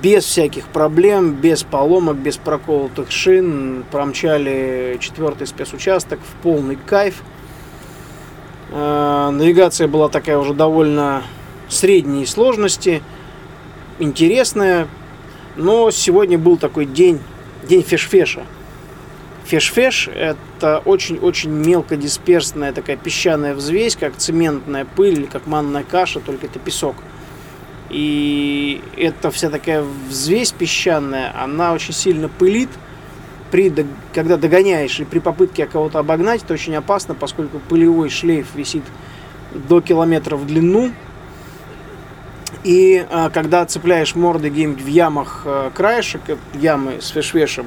без 0.01 0.23
всяких 0.25 0.67
проблем, 0.67 1.34
без 1.34 1.63
поломок, 1.63 2.17
без 2.17 2.38
проколотых 2.38 3.12
шин 3.12 3.84
промчали 3.91 4.97
четвертый 4.99 5.47
спецучасток 5.47 6.19
в 6.19 6.43
полный 6.43 6.75
кайф. 6.75 7.23
Э, 8.71 9.30
навигация 9.32 9.88
была 9.88 10.10
такая 10.10 10.38
уже 10.38 10.54
довольно 10.54 11.23
средней 11.69 12.25
сложности, 12.25 13.01
интересная, 13.97 14.88
но 15.56 15.91
сегодня 15.91 16.38
был 16.38 16.58
такой 16.58 16.86
день, 16.86 17.20
день 17.68 17.84
феш-феша. 17.84 18.44
Феш-феш– 19.46 20.10
это 20.15 20.82
очень-очень 20.86 21.52
мелкодисперсная 21.52 22.74
такая 22.74 22.98
песчаная 22.98 23.54
взвесь, 23.54 23.96
как 23.96 24.15
цементная 24.15 24.86
пыль, 24.86 25.28
как 25.28 25.46
манная 25.46 25.84
каша, 25.84 26.20
только 26.20 26.48
это 26.48 26.60
песок– 26.60 26.96
и 27.89 28.82
эта 28.98 29.32
вся 29.32 29.50
такая 29.50 29.86
взвесь 30.10 30.52
песчаная, 30.52 31.34
она 31.41 31.74
очень 31.74 31.94
сильно 31.94 32.30
пылит. 32.30 32.70
При, 33.52 33.74
когда 34.13 34.38
догоняешь 34.38 35.00
и 35.00 35.06
при 35.06 35.20
попытке 35.20 35.65
кого-то 35.65 36.00
обогнать, 36.00 36.44
это 36.44 36.54
очень 36.54 36.76
опасно, 36.76 37.13
поскольку 37.13 37.60
пылевой 37.60 38.10
шлейф 38.10 38.48
висит 38.56 38.84
до 39.54 39.82
километра 39.82 40.36
в 40.36 40.46
длину. 40.48 40.91
И 42.63 43.05
а, 43.10 43.29
когда 43.29 43.65
цепляешь 43.65 44.15
морды 44.15 44.49
где-нибудь 44.49 44.81
в 44.81 44.88
ямах 44.88 45.43
а, 45.45 45.71
краешек 45.71 46.21
ямы 46.53 47.01
с 47.01 47.10
фешвешем, 47.10 47.65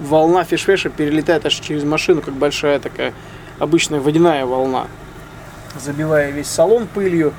волна 0.00 0.44
фешвеша 0.44 0.90
перелетает 0.90 1.46
аж 1.46 1.54
через 1.54 1.84
машину, 1.84 2.22
как 2.22 2.34
большая 2.34 2.78
такая 2.78 3.12
обычная 3.58 4.00
водяная 4.00 4.44
волна, 4.46 4.86
забивая 5.78 6.30
весь 6.30 6.48
салон 6.48 6.86
пылью 6.86 7.32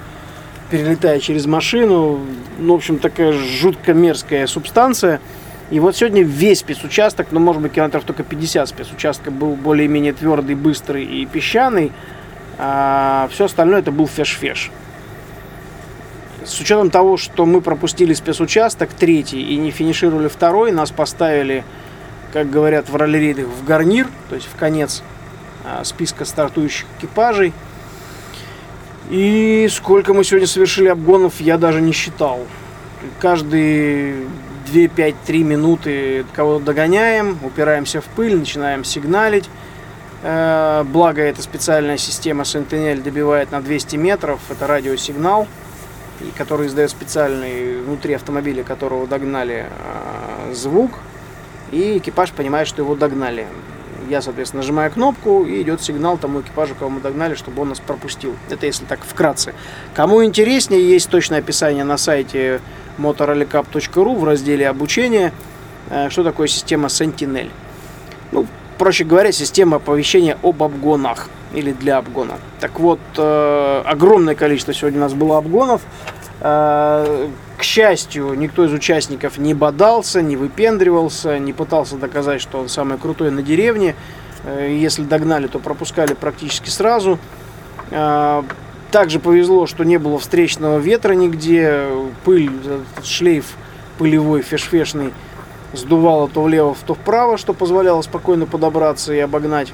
перелетая 0.69 1.19
через 1.19 1.45
машину. 1.45 2.19
Ну, 2.57 2.73
в 2.73 2.75
общем, 2.75 2.99
такая 2.99 3.31
жутко 3.33 3.93
мерзкая 3.93 4.47
субстанция. 4.47 5.21
И 5.69 5.79
вот 5.79 5.97
сегодня 5.97 6.23
весь 6.23 6.59
спецучасток, 6.59 7.27
ну, 7.31 7.39
может 7.39 7.61
быть, 7.61 7.73
километров 7.73 8.03
только 8.03 8.23
50 8.23 8.69
спецучастка 8.69 9.31
был 9.31 9.55
более-менее 9.55 10.13
твердый, 10.13 10.55
быстрый 10.55 11.03
и 11.03 11.25
песчаный. 11.25 11.91
А 12.57 13.27
все 13.31 13.45
остальное 13.45 13.79
это 13.79 13.91
был 13.91 14.07
феш-феш. 14.07 14.71
С 16.47 16.59
учетом 16.59 16.89
того, 16.89 17.17
что 17.17 17.45
мы 17.45 17.61
пропустили 17.61 18.13
спецучасток 18.13 18.89
третий 18.93 19.41
и 19.41 19.57
не 19.57 19.69
финишировали 19.69 20.27
второй, 20.27 20.71
нас 20.71 20.91
поставили, 20.91 21.63
как 22.33 22.49
говорят 22.49 22.89
в 22.89 22.95
ралли 22.95 23.33
в 23.43 23.65
гарнир, 23.65 24.07
то 24.29 24.35
есть 24.35 24.47
в 24.47 24.55
конец 24.55 25.03
а, 25.65 25.83
списка 25.83 26.25
стартующих 26.25 26.87
экипажей– 26.97 27.53
и 29.09 29.69
сколько 29.71 30.13
мы 30.13 30.25
сегодня 30.25 30.47
совершили 30.47 30.87
обгонов, 30.87 31.39
я 31.39 31.57
даже 31.57 31.79
не 31.81 31.93
считал. 31.93 32.41
Каждые 33.19 34.27
2, 34.71 34.87
5, 34.89 35.15
3 35.25 35.43
минуты 35.43 36.25
кого-то 36.33 36.65
догоняем, 36.65 37.39
упираемся 37.41 38.01
в 38.01 38.05
пыль, 38.05 38.35
начинаем 38.35 38.83
сигналить. 38.83 39.49
Э, 40.23 40.83
благо, 40.85 41.21
эта 41.21 41.41
специальная 41.41 41.97
система 41.97 42.43
Sentinel 42.43 43.01
добивает 43.01 43.51
на 43.51 43.61
200 43.61 43.95
метров. 43.95 44.41
Это 44.49 44.67
радиосигнал, 44.67 45.47
который 46.37 46.67
издает 46.67 46.89
специальный 46.89 47.81
внутри 47.81 48.13
автомобиля, 48.13 48.63
которого 48.63 49.07
догнали 49.07 49.65
э, 49.69 50.53
звук. 50.53 50.91
И 51.71 51.97
экипаж 51.97 52.31
понимает, 52.31 52.67
что 52.67 52.81
его 52.81 52.95
догнали. 52.95 53.47
Я, 54.09 54.21
соответственно, 54.21 54.61
нажимаю 54.61 54.89
кнопку, 54.89 55.43
и 55.45 55.61
идет 55.61 55.81
сигнал 55.81 56.17
тому 56.17 56.41
экипажу, 56.41 56.75
кого 56.75 56.89
мы 56.89 57.01
догнали, 57.01 57.35
чтобы 57.35 57.61
он 57.61 57.69
нас 57.69 57.79
пропустил. 57.79 58.35
Это 58.49 58.65
если 58.65 58.85
так 58.85 58.99
вкратце. 59.03 59.53
Кому 59.93 60.23
интереснее, 60.23 60.87
есть 60.87 61.09
точное 61.09 61.39
описание 61.39 61.83
на 61.83 61.97
сайте 61.97 62.61
motorrallycup.ru 62.97 64.15
в 64.15 64.23
разделе 64.23 64.69
обучения, 64.69 65.33
э, 65.89 66.09
что 66.09 66.23
такое 66.23 66.47
система 66.47 66.87
Sentinel. 66.87 67.49
Ну, 68.31 68.47
проще 68.77 69.03
говоря, 69.03 69.31
система 69.31 69.77
оповещения 69.77 70.37
об 70.43 70.63
обгонах 70.63 71.29
или 71.53 71.71
для 71.71 71.97
обгона. 71.97 72.33
Так 72.59 72.79
вот, 72.79 72.99
э, 73.17 73.81
огромное 73.85 74.35
количество 74.35 74.73
сегодня 74.73 74.99
у 74.99 75.01
нас 75.01 75.13
было 75.13 75.37
обгонов. 75.37 75.81
Э, 76.41 77.27
к 77.57 77.63
счастью, 77.63 78.33
никто 78.35 78.65
из 78.65 78.73
участников 78.73 79.37
не 79.37 79.53
бодался, 79.53 80.21
не 80.21 80.35
выпендривался, 80.35 81.39
не 81.39 81.53
пытался 81.53 81.95
доказать, 81.97 82.41
что 82.41 82.59
он 82.59 82.69
самый 82.69 82.97
крутой 82.97 83.31
на 83.31 83.41
деревне. 83.41 83.95
Э, 84.43 84.67
если 84.69 85.03
догнали, 85.03 85.47
то 85.47 85.59
пропускали 85.59 86.13
практически 86.13 86.69
сразу. 86.69 87.19
Также 88.91 89.19
повезло, 89.19 89.65
что 89.65 89.85
не 89.85 89.97
было 89.97 90.19
встречного 90.19 90.77
ветра 90.77 91.13
нигде. 91.13 91.87
Пыль, 92.25 92.51
шлейф 93.01 93.45
пылевой, 93.97 94.41
фешфешный, 94.41 95.13
сдувало 95.73 96.27
то 96.27 96.41
влево, 96.41 96.75
то 96.85 96.93
вправо, 96.93 97.37
что 97.37 97.53
позволяло 97.53 98.01
спокойно 98.01 98.45
подобраться 98.45 99.13
и 99.13 99.19
обогнать. 99.19 99.73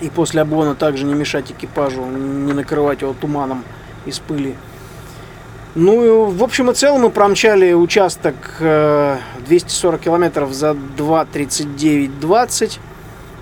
И 0.00 0.10
после 0.10 0.42
обгона 0.42 0.74
также 0.74 1.04
не 1.04 1.14
мешать 1.14 1.50
экипажу, 1.50 2.04
не 2.04 2.52
накрывать 2.52 3.02
его 3.02 3.14
туманом 3.18 3.64
из 4.06 4.18
пыли. 4.18 4.54
Ну, 5.74 6.26
в 6.26 6.42
общем 6.44 6.70
и 6.70 6.74
целом 6.74 7.02
мы 7.02 7.10
промчали 7.10 7.72
участок 7.72 8.34
240 8.60 10.00
э, 10.00 10.04
километров 10.04 10.52
за 10.52 10.70
2.39.20, 10.70 12.78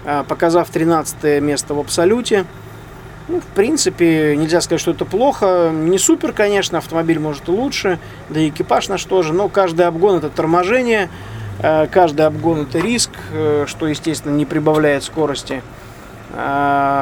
э, 0.05 0.25
показав 0.27 0.71
13 0.71 1.43
место 1.43 1.75
в 1.75 1.81
абсолюте. 1.81 2.47
Ну, 3.29 3.41
в 3.41 3.45
принципе, 3.45 4.35
нельзя 4.37 4.63
сказать, 4.63 4.81
что 4.81 4.93
это 4.93 5.05
плохо. 5.05 5.71
Не 5.75 5.99
супер, 5.99 6.33
конечно, 6.33 6.79
автомобиль 6.79 7.19
может 7.19 7.49
и 7.49 7.51
лучше, 7.51 7.99
да 8.31 8.41
и 8.41 8.49
экипаж 8.49 8.89
наш 8.89 9.05
тоже, 9.05 9.35
но 9.35 9.49
каждый 9.49 9.87
обгон 9.87 10.17
это 10.17 10.31
торможение, 10.31 11.11
каждый 11.63 12.27
обгон 12.27 12.63
это 12.63 12.79
риск, 12.79 13.11
что, 13.67 13.87
естественно, 13.87 14.35
не 14.35 14.45
прибавляет 14.45 15.05
скорости. 15.05 15.63
Так 16.33 16.99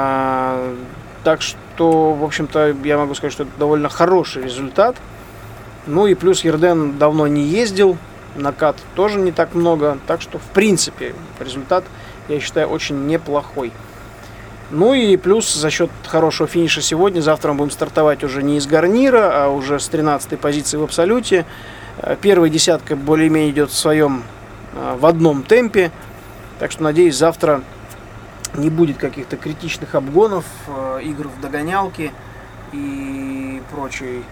что, 1.38 2.12
в 2.12 2.24
общем-то, 2.24 2.76
я 2.84 2.98
могу 2.98 3.14
сказать, 3.14 3.32
что 3.32 3.44
это 3.44 3.52
довольно 3.58 3.88
хороший 3.88 4.42
результат– 4.42 4.96
ну 5.86 6.06
и 6.06 6.14
плюс 6.14 6.44
Ерден 6.44 6.98
давно 6.98 7.26
не 7.26 7.42
ездил, 7.42 7.96
накат 8.36 8.76
тоже 8.94 9.18
не 9.18 9.32
так 9.32 9.54
много, 9.54 9.98
так 10.06 10.20
что 10.20 10.38
в 10.38 10.44
принципе 10.52 11.14
результат, 11.38 11.84
я 12.28 12.38
считаю, 12.40 12.68
очень 12.68 13.06
неплохой. 13.06 13.72
Ну 14.70 14.94
и 14.94 15.16
плюс 15.16 15.52
за 15.52 15.68
счет 15.70 15.90
хорошего 16.06 16.48
финиша 16.48 16.80
сегодня, 16.80 17.20
завтра 17.20 17.52
мы 17.52 17.58
будем 17.58 17.70
стартовать 17.72 18.22
уже 18.22 18.42
не 18.42 18.58
из 18.58 18.66
гарнира, 18.66 19.44
а 19.44 19.48
уже 19.48 19.80
с 19.80 19.88
13 19.88 20.38
позиции 20.38 20.76
в 20.76 20.84
абсолюте. 20.84 21.44
Э, 21.98 22.16
первая 22.20 22.50
десятка 22.50 22.94
более-менее 22.94 23.50
идет 23.50 23.70
в 23.70 23.76
своем, 23.76 24.22
э, 24.22 24.39
в 24.72 25.06
одном 25.06 25.42
темпе, 25.42 25.90
так 26.58 26.70
что 26.70 26.82
надеюсь 26.82 27.16
завтра 27.16 27.62
не 28.54 28.70
будет 28.70 28.98
каких-то 28.98 29.36
критичных 29.36 29.94
обгонов, 29.94 30.44
э, 30.66 31.00
игр 31.04 31.28
в 31.28 31.40
догонялки 31.40 32.12
и 32.72 33.62
прочей 33.72 34.24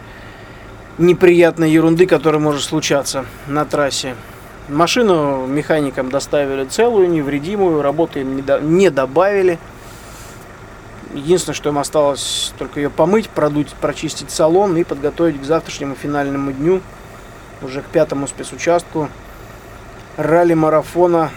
неприятной 0.98 1.70
ерунды, 1.70 2.07
которая 2.07 2.40
может 2.40 2.62
случаться 2.62 3.24
на 3.46 3.64
трассе. 3.64 4.14
Машину 4.68 5.46
механикам 5.46 6.11
доставили 6.11 6.64
целую, 6.64 7.09
невредимую, 7.09 7.81
работы 7.81 8.20
им 8.20 8.44
не 8.77 8.90
добавили. 8.90 9.59
Единственное, 11.14 11.55
что 11.55 11.70
им 11.70 11.79
осталось, 11.79 12.53
только 12.59 12.81
ее 12.81 12.90
помыть, 12.90 13.31
продуть, 13.31 13.68
прочистить 13.81 14.31
салон 14.31 14.77
и 14.77 14.85
подготовить 14.85 15.40
к 15.40 15.44
завтрашнему 15.44 15.94
финальному 15.94 16.53
дню, 16.53 16.83
уже 17.62 17.81
к 17.81 17.87
пятому 17.87 18.27
спецучастку 18.27 19.09
ралли-марафона 20.18 21.31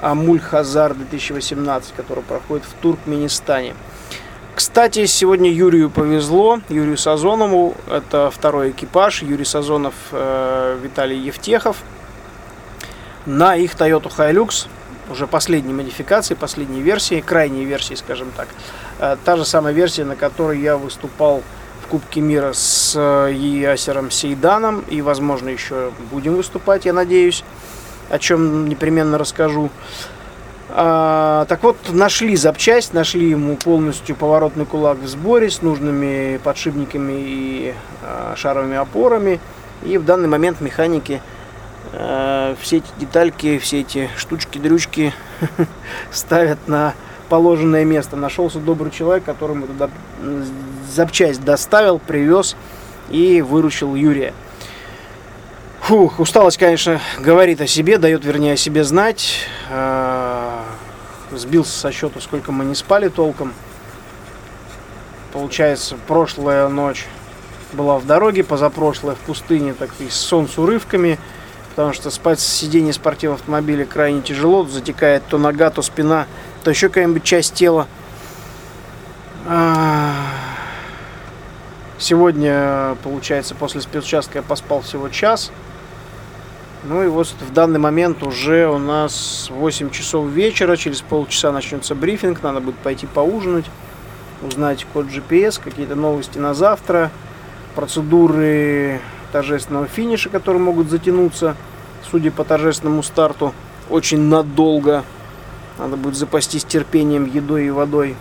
Амуль 0.00 0.40
Хазар 0.40 0.94
2018, 0.94 1.94
который 1.96 2.22
проходит 2.22 2.64
в 2.64 2.72
Туркменистане. 2.80 3.74
Кстати, 4.54 5.06
сегодня 5.06 5.50
Юрию 5.50 5.90
повезло, 5.90 6.60
Юрию 6.68 6.96
Сазонову, 6.96 7.74
это 7.90 8.30
второй 8.30 8.70
экипаж, 8.70 9.22
Юрий 9.22 9.44
Сазонов, 9.44 9.94
э, 10.12 10.78
Виталий 10.80 11.18
Евтехов, 11.18 11.78
на 13.26 13.56
их 13.56 13.74
Toyota 13.74 14.12
Hilux, 14.16 14.68
уже 15.10 15.26
последней 15.26 15.72
модификации, 15.74 16.34
последней 16.34 16.82
версии, 16.82 17.20
крайней 17.20 17.64
версии, 17.64 17.94
скажем 17.94 18.30
так. 18.36 18.46
Э, 19.00 19.16
та 19.24 19.36
же 19.36 19.44
самая 19.44 19.74
версия, 19.74 20.04
на 20.04 20.14
которой 20.14 20.60
я 20.60 20.76
выступал 20.76 21.42
в 21.82 21.88
Кубке 21.88 22.20
мира 22.20 22.52
с 22.52 22.94
э, 22.96 23.32
Ясером 23.32 24.12
Сейданом, 24.12 24.84
и, 24.88 25.02
возможно, 25.02 25.48
еще 25.48 25.90
будем 26.12 26.36
выступать, 26.36 26.84
я 26.84 26.92
надеюсь, 26.92 27.42
о 28.10 28.18
чем 28.18 28.68
непременно 28.68 29.18
расскажу. 29.18 29.70
А, 30.70 31.44
так 31.48 31.62
вот, 31.62 31.76
нашли 31.90 32.36
запчасть, 32.36 32.94
нашли 32.94 33.30
ему 33.30 33.56
полностью 33.56 34.16
поворотный 34.16 34.66
кулак 34.66 34.98
в 34.98 35.06
сборе 35.06 35.50
с 35.50 35.62
нужными 35.62 36.38
подшипниками 36.42 37.12
и 37.16 37.74
а, 38.02 38.34
шаровыми 38.36 38.76
опорами. 38.76 39.40
И 39.84 39.98
в 39.98 40.04
данный 40.04 40.28
момент 40.28 40.60
механики 40.60 41.20
а, 41.92 42.56
все 42.60 42.78
эти 42.78 42.86
детальки, 42.98 43.58
все 43.58 43.80
эти 43.80 44.10
штучки-дрючки 44.16 45.12
ставят 46.10 46.66
на 46.66 46.94
положенное 47.28 47.84
место. 47.84 48.16
Нашелся 48.16 48.58
добрый 48.58 48.90
человек, 48.90 49.24
которому 49.24 49.66
туда 49.66 49.90
запчасть 50.90 51.44
доставил, 51.44 51.98
привез 51.98 52.56
и 53.10 53.42
выручил 53.42 53.94
Юрия. 53.94 54.32
Фух, 55.84 56.18
усталость, 56.18 56.56
конечно, 56.56 56.98
говорит 57.18 57.60
о 57.60 57.66
себе, 57.66 57.98
дает, 57.98 58.24
вернее, 58.24 58.54
о 58.54 58.56
себе 58.56 58.84
знать. 58.84 59.40
А, 59.70 60.64
сбился 61.30 61.78
со 61.78 61.92
счета, 61.92 62.20
сколько 62.22 62.52
мы 62.52 62.64
не 62.64 62.74
спали 62.74 63.08
толком. 63.08 63.52
Получается, 65.34 65.96
прошлая 66.06 66.68
ночь 66.68 67.04
была 67.74 67.98
в 67.98 68.06
дороге, 68.06 68.44
позапрошлая 68.44 69.14
в 69.14 69.18
пустыне, 69.18 69.74
так 69.74 69.90
и 69.98 70.08
сон 70.08 70.48
с 70.48 70.56
урывками. 70.56 71.18
Потому 71.74 71.92
что 71.92 72.10
спать 72.10 72.40
с 72.40 72.46
сиденья 72.46 72.94
спортивного 72.94 73.38
автомобиля 73.38 73.84
крайне 73.84 74.22
тяжело. 74.22 74.64
Затекает 74.64 75.22
то 75.28 75.36
нога, 75.36 75.68
то 75.68 75.82
спина, 75.82 76.26
то 76.62 76.70
еще 76.70 76.88
какая-нибудь 76.88 77.24
часть 77.24 77.52
тела. 77.52 77.88
А, 79.46 80.14
сегодня, 81.98 82.96
получается, 83.04 83.54
после 83.54 83.82
спецучастка 83.82 84.38
я 84.38 84.42
поспал 84.42 84.80
всего 84.80 85.10
час. 85.10 85.52
Ну 86.86 87.02
и 87.02 87.06
вот 87.06 87.28
в 87.28 87.52
данный 87.54 87.78
момент 87.78 88.22
уже 88.22 88.68
у 88.68 88.76
нас 88.76 89.48
8 89.50 89.88
часов 89.88 90.28
вечера, 90.28 90.76
через 90.76 91.00
полчаса 91.00 91.50
начнется 91.50 91.94
брифинг, 91.94 92.42
надо 92.42 92.60
будет 92.60 92.76
пойти 92.76 93.06
поужинать, 93.06 93.64
узнать 94.42 94.84
код 94.92 95.06
GPS, 95.06 95.58
какие-то 95.62 95.94
новости 95.94 96.36
на 96.36 96.52
завтра, 96.52 97.10
процедуры 97.74 99.00
торжественного 99.32 99.86
финиша, 99.86 100.28
которые 100.28 100.60
могут 100.60 100.90
затянуться, 100.90 101.56
судя 102.10 102.30
по 102.30 102.44
торжественному 102.44 103.02
старту, 103.02 103.54
очень 103.88 104.20
надолго. 104.20 105.04
Надо 105.78 105.96
будет 105.96 106.16
запастись 106.16 106.64
терпением, 106.64 107.24
едой 107.24 107.66
и 107.66 107.70
водой. 107.70 108.14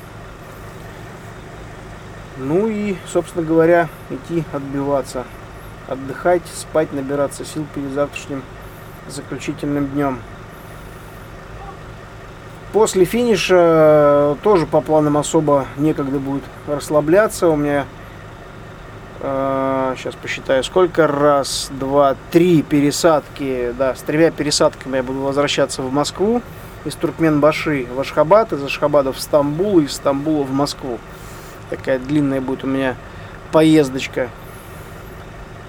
Ну 2.37 2.69
и, 2.69 2.95
собственно 3.11 3.45
говоря, 3.45 3.89
идти 4.09 4.45
отбиваться 4.53 5.25
отдыхать, 5.87 6.43
спать, 6.53 6.93
набираться 6.93 7.45
сил 7.45 7.65
перед 7.73 7.91
завтрашним 7.91 8.43
заключительным 9.07 9.87
днем. 9.87 10.19
После 12.71 13.05
финиша 13.05 13.55
э, 13.55 14.35
тоже 14.41 14.65
по 14.65 14.81
планам 14.81 15.17
особо 15.17 15.67
некогда 15.77 16.17
будет 16.17 16.43
расслабляться. 16.67 17.47
У 17.49 17.55
меня 17.55 17.85
э, 19.19 19.93
сейчас 19.95 20.15
посчитаю, 20.15 20.63
сколько 20.63 21.05
раз, 21.05 21.69
два, 21.71 22.15
три 22.31 22.63
пересадки. 22.63 23.75
Да, 23.77 23.93
с 23.93 24.01
тремя 24.01 24.31
пересадками 24.31 24.97
я 24.97 25.03
буду 25.03 25.19
возвращаться 25.19 25.83
в 25.83 25.93
Москву 25.93 26.41
из 26.83 26.95
Туркменбаши 26.95 27.85
в 27.93 27.99
Ашхабад, 27.99 28.53
из 28.53 28.63
Ашхабада 28.63 29.13
в 29.13 29.19
Стамбул 29.19 29.79
и 29.79 29.85
из 29.85 29.93
Стамбула 29.93 30.43
в 30.43 30.51
Москву. 30.51 30.97
Такая 31.69 31.99
длинная 31.99 32.41
будет 32.41 32.63
у 32.63 32.67
меня 32.67 32.95
поездочка. 33.51 34.29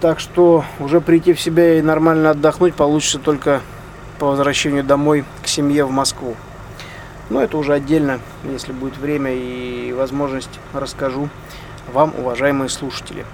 Так 0.05 0.21
что 0.21 0.67
уже 0.81 1.01
прийти 1.01 1.33
в 1.33 1.41
себя 1.41 1.79
и 1.79 1.81
нормально 1.81 2.29
отдохнуть 2.29 2.75
получится 2.75 3.19
только 3.19 3.63
по 4.19 4.27
возвращению 4.27 4.85
домой 4.85 5.25
к 5.43 5.49
семье 5.49 5.87
в 5.87 5.91
Москву. 5.91 6.37
Но 7.31 7.43
это 7.43 7.57
уже 7.57 7.73
отдельно, 7.73 8.21
если 8.45 8.73
будет 8.73 8.99
время 8.99 9.33
и 9.33 9.95
возможность, 9.95 10.61
расскажу 10.75 11.31
вам, 11.91 12.13
уважаемые 12.19 12.69
слушатели. 12.69 13.25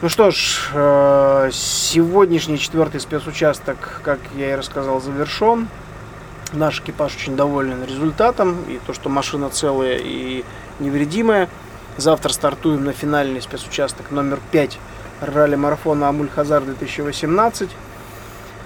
Ну 0.00 0.08
что 0.08 0.30
ж, 0.30 0.70
э, 0.72 1.50
сегодняшний 1.52 2.58
четвертый 2.58 2.98
спецучасток, 2.98 4.00
как 4.02 4.20
я 4.34 4.52
и 4.52 4.56
рассказал, 4.56 5.02
завершен. 5.02 5.68
Наш 6.54 6.80
экипаж 6.80 7.14
очень 7.14 7.36
доволен 7.36 7.84
результатом 7.84 8.56
и 8.70 8.80
то, 8.86 8.94
что 8.94 9.10
машина 9.10 9.50
целая 9.50 9.98
и 9.98 10.46
невредимая. 10.80 11.50
Завтра 11.98 12.32
стартуем 12.32 12.86
на 12.86 12.94
финальный 12.94 13.42
спецучасток 13.42 14.12
номер 14.12 14.40
5 14.50 14.78
ралли-марафона 15.22 16.08
Амуль-Хазар 16.08 16.62
2018. 16.62 17.70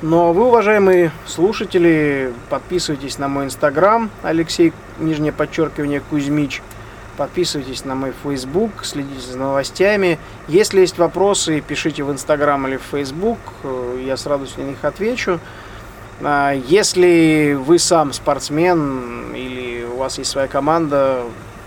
Но 0.03 0.33
вы, 0.33 0.47
уважаемые 0.47 1.11
слушатели, 1.27 2.33
подписывайтесь 2.51 3.19
на 3.19 3.29
мой 3.29 3.47
инстаграм 3.47 4.11
Алексей, 4.23 4.73
нижнее 4.99 5.33
подчеркивание, 5.33 6.01
Кузьмич. 6.01 6.63
Подписывайтесь 7.17 7.87
на 7.87 7.95
мой 7.95 8.13
Facebook, 8.23 8.85
следите 8.85 9.21
за 9.21 9.39
новостями. 9.39 10.19
Если 10.49 10.81
есть 10.81 10.99
вопросы, 10.99 11.63
пишите 11.63 12.03
в 12.03 12.13
Инстаграм 12.13 12.67
или 12.69 12.77
в 12.77 12.83
Facebook, 12.83 13.39
я 14.05 14.19
с 14.19 14.27
радостью 14.27 14.65
на 14.65 14.69
них 14.69 14.85
отвечу. 14.85 15.41
А 16.21 16.53
если 16.53 17.57
вы 17.59 17.79
сам 17.79 18.13
спортсмен 18.13 19.35
или 19.35 19.85
у 19.85 19.97
вас 19.97 20.19
есть 20.19 20.31
своя 20.31 20.47
команда, 20.47 21.23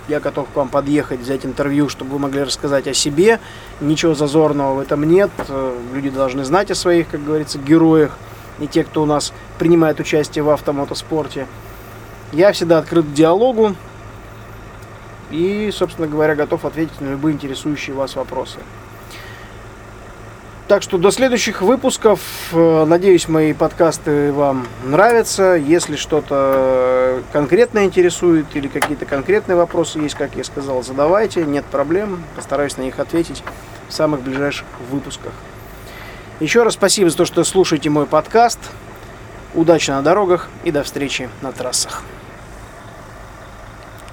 я 0.09 0.19
готов 0.19 0.49
к 0.49 0.55
вам 0.55 0.69
подъехать, 0.69 1.19
взять 1.19 1.45
интервью, 1.45 1.87
чтобы 1.87 2.11
вы 2.11 2.19
могли 2.19 2.43
рассказать 2.43 2.87
о 2.87 2.93
себе. 2.93 3.39
Ничего 3.79 4.15
зазорного 4.15 4.73
в 4.75 4.79
этом 4.79 5.03
нет. 5.03 5.29
Люди 5.93 6.09
должны 6.09 6.43
знать 6.43 6.71
о 6.71 6.75
своих, 6.75 7.09
как 7.09 7.23
говорится, 7.23 7.59
героях. 7.59 8.17
И 8.59 8.67
те, 8.67 8.83
кто 8.83 9.03
у 9.03 9.05
нас 9.05 9.31
принимает 9.57 9.99
участие 9.99 10.43
в 10.43 10.49
автомотоспорте. 10.49 11.47
Я 12.33 12.51
всегда 12.51 12.79
открыт 12.79 13.05
к 13.05 13.13
диалогу. 13.13 13.75
И, 15.31 15.69
собственно 15.71 16.07
говоря, 16.07 16.35
готов 16.35 16.65
ответить 16.65 16.99
на 16.99 17.11
любые 17.11 17.35
интересующие 17.35 17.95
вас 17.95 18.15
вопросы. 18.15 18.57
Так 20.69 20.83
что 20.83 20.99
до 20.99 21.09
следующих 21.09 21.63
выпусков. 21.63 22.21
Э, 22.51 22.85
надеюсь, 22.85 23.27
мои 23.27 23.53
подкасты 23.53 24.31
вам 24.31 24.67
нравятся. 24.83 25.55
Если 25.55 25.95
что-то 25.95 27.23
конкретно 27.33 27.85
интересует 27.85 28.45
или 28.53 28.67
какие-то 28.67 29.07
конкретные 29.07 29.55
вопросы 29.55 29.97
есть, 29.97 30.13
как 30.13 30.35
я 30.35 30.43
сказал, 30.43 30.83
задавайте. 30.83 31.43
Нет 31.43 31.65
проблем. 31.65 32.23
Постараюсь 32.35 32.77
на 32.77 32.83
них 32.83 32.99
ответить 32.99 33.43
в 33.87 33.93
самых 33.93 34.21
ближайших 34.21 34.67
выпусках. 34.91 35.33
Еще 36.39 36.61
раз 36.61 36.75
спасибо 36.75 37.09
за 37.09 37.17
то, 37.17 37.25
что 37.25 37.43
слушаете 37.43 37.89
мой 37.89 38.05
подкаст. 38.05 38.59
Удачи 39.55 39.89
на 39.89 40.03
дорогах 40.03 40.49
и 40.65 40.69
до 40.69 40.83
встречи 40.83 41.29
на 41.41 41.51
трассах. 41.51 42.03